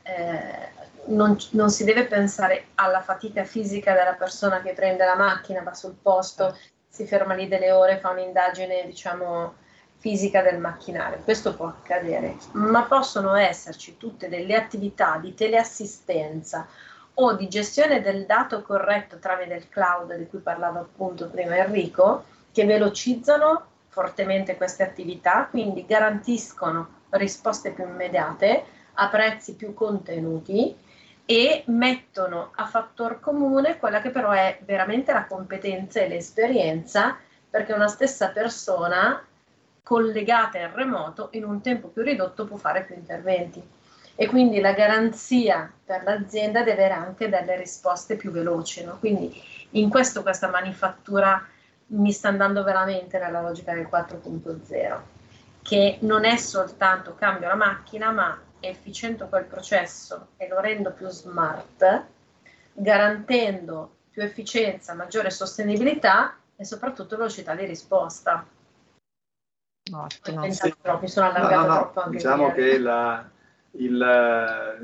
[0.03, 0.70] eh,
[1.08, 5.74] non, non, si deve pensare alla fatica fisica della persona che prende la macchina, va
[5.74, 9.55] sul posto, si ferma lì delle ore, fa un'indagine, diciamo,
[9.97, 11.20] fisica del macchinario.
[11.24, 16.68] Questo può accadere, ma possono esserci tutte delle attività di teleassistenza
[17.16, 22.26] o di gestione del dato corretto tramite il cloud di cui parlava appunto prima Enrico,
[22.51, 23.66] che velocizzano
[23.97, 30.75] fortemente queste attività, quindi garantiscono risposte più immediate a prezzi più contenuti
[31.25, 37.17] e mettono a fattor comune quella che però è veramente la competenza e l'esperienza,
[37.49, 39.25] perché una stessa persona
[39.81, 43.63] collegata in remoto in un tempo più ridotto può fare più interventi
[44.13, 48.83] e quindi la garanzia per l'azienda deve avere anche delle risposte più veloci.
[48.83, 48.97] No?
[48.99, 49.33] Quindi
[49.71, 51.43] in questo questa manifattura
[51.88, 54.99] mi sta andando veramente nella logica del 4.0,
[55.61, 61.07] che non è soltanto cambio la macchina, ma efficiento quel processo e lo rendo più
[61.07, 62.05] smart,
[62.73, 68.45] garantendo più efficienza, maggiore sostenibilità e soprattutto velocità di risposta.
[69.93, 70.51] Ottimo.
[70.51, 70.73] Sì.
[70.81, 71.91] Troppo, sono allargato no, no, no.
[71.91, 73.29] troppo Diciamo che la,
[73.71, 74.75] il, la,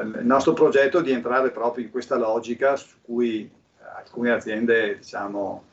[0.00, 3.50] il, nostro progetto è di entrare proprio in questa logica su cui
[4.04, 5.64] alcune aziende, diciamo...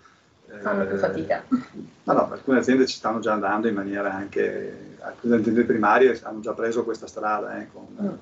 [0.62, 1.44] Fanno eh, più fatica.
[1.50, 4.96] No, no, alcune aziende ci stanno già andando in maniera anche...
[5.00, 8.14] Alcune aziende primarie hanno già preso questa strada, eh, con, mm.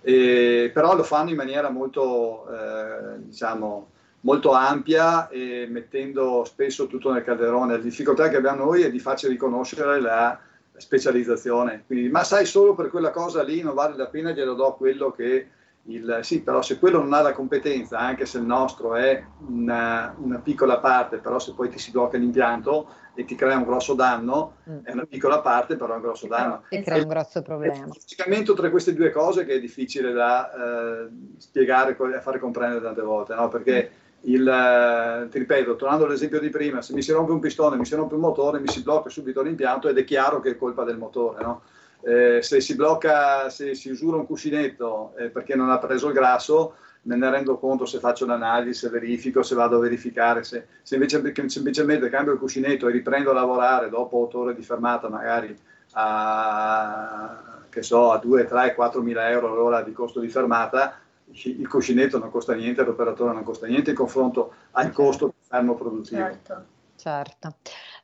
[0.00, 3.90] e, però lo fanno in maniera molto, eh, diciamo,
[4.20, 7.76] molto ampia e mettendo spesso tutto nel calderone.
[7.76, 10.38] La difficoltà che abbiamo noi è di farci riconoscere la
[10.76, 11.84] specializzazione.
[11.86, 15.12] Quindi, ma sai, solo per quella cosa lì non vale la pena, glielo do quello
[15.12, 15.48] che
[15.86, 16.20] il...
[16.22, 20.38] Sì, però se quello non ha la competenza, anche se il nostro è una, una
[20.38, 24.56] piccola parte, però se poi ti si blocca l'impianto e ti crea un grosso danno,
[24.68, 24.84] mm.
[24.84, 26.62] è una piccola parte, però è un grosso danno.
[26.68, 27.86] E crea un grosso problema.
[27.86, 31.08] Il tra queste due cose che è difficile da eh,
[31.38, 33.48] spiegare e fare comprendere tante volte, no?
[33.48, 33.90] Perché
[34.22, 37.84] il, eh, ti ripeto, tornando all'esempio di prima, se mi si rompe un pistone, mi
[37.84, 40.84] si rompe un motore, mi si blocca subito l'impianto ed è chiaro che è colpa
[40.84, 41.42] del motore.
[41.42, 41.62] No?
[42.04, 46.14] Eh, se si blocca, se si usura un cuscinetto eh, perché non ha preso il
[46.14, 50.44] grasso, me ne rendo conto se faccio l'analisi, se verifico, se vado a verificare.
[50.44, 54.62] Se, se invece semplicemente cambio il cuscinetto e riprendo a lavorare dopo otto ore di
[54.62, 55.56] fermata, magari
[55.92, 60.98] a, che so, a 2, 3, 4 mila euro l'ora di costo di fermata,
[61.32, 65.74] il cuscinetto non costa niente, l'operatore non costa niente in confronto al costo del fermo
[65.74, 66.20] produttivo.
[66.20, 66.64] Certo.
[66.96, 67.54] certo.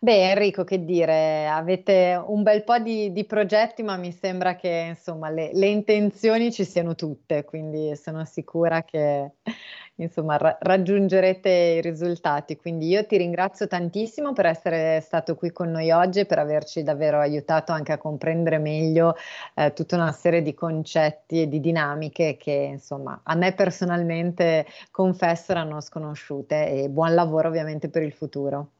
[0.00, 4.86] Beh, Enrico, che dire, avete un bel po' di, di progetti, ma mi sembra che
[4.90, 9.32] insomma le, le, intenzioni ci siano tutte, quindi sono sicura che
[9.96, 12.56] insomma ra- raggiungerete i risultati.
[12.56, 16.84] Quindi io ti ringrazio tantissimo per essere stato qui con noi oggi e per averci
[16.84, 19.16] davvero aiutato anche a comprendere meglio
[19.56, 25.50] eh, tutta una serie di concetti e di dinamiche che insomma a me personalmente confesso
[25.50, 28.70] erano sconosciute e buon lavoro ovviamente per il futuro.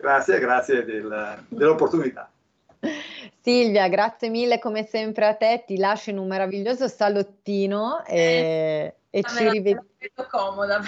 [0.00, 2.30] Grazie, grazie del, dell'opportunità.
[3.42, 9.22] Silvia, grazie mille come sempre a te, ti lascio in un meraviglioso salottino e, e
[9.22, 9.86] ci rivediamo.
[10.30, 10.80] comoda.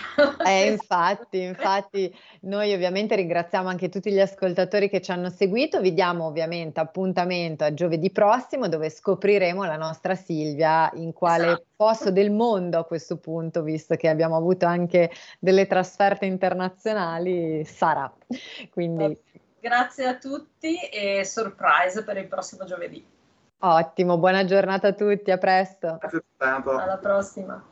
[0.47, 5.93] Eh, infatti, infatti, noi ovviamente ringraziamo anche tutti gli ascoltatori che ci hanno seguito, vi
[5.93, 11.67] diamo ovviamente appuntamento a giovedì prossimo dove scopriremo la nostra Silvia in quale esatto.
[11.77, 18.11] posto del mondo a questo punto, visto che abbiamo avuto anche delle trasferte internazionali, sarà.
[18.71, 19.19] Quindi
[19.63, 23.07] Grazie a tutti e surprise per il prossimo giovedì.
[23.59, 25.99] Ottimo, buona giornata a tutti, a presto.
[26.01, 26.77] Grazie tanto.
[26.77, 27.72] Alla prossima.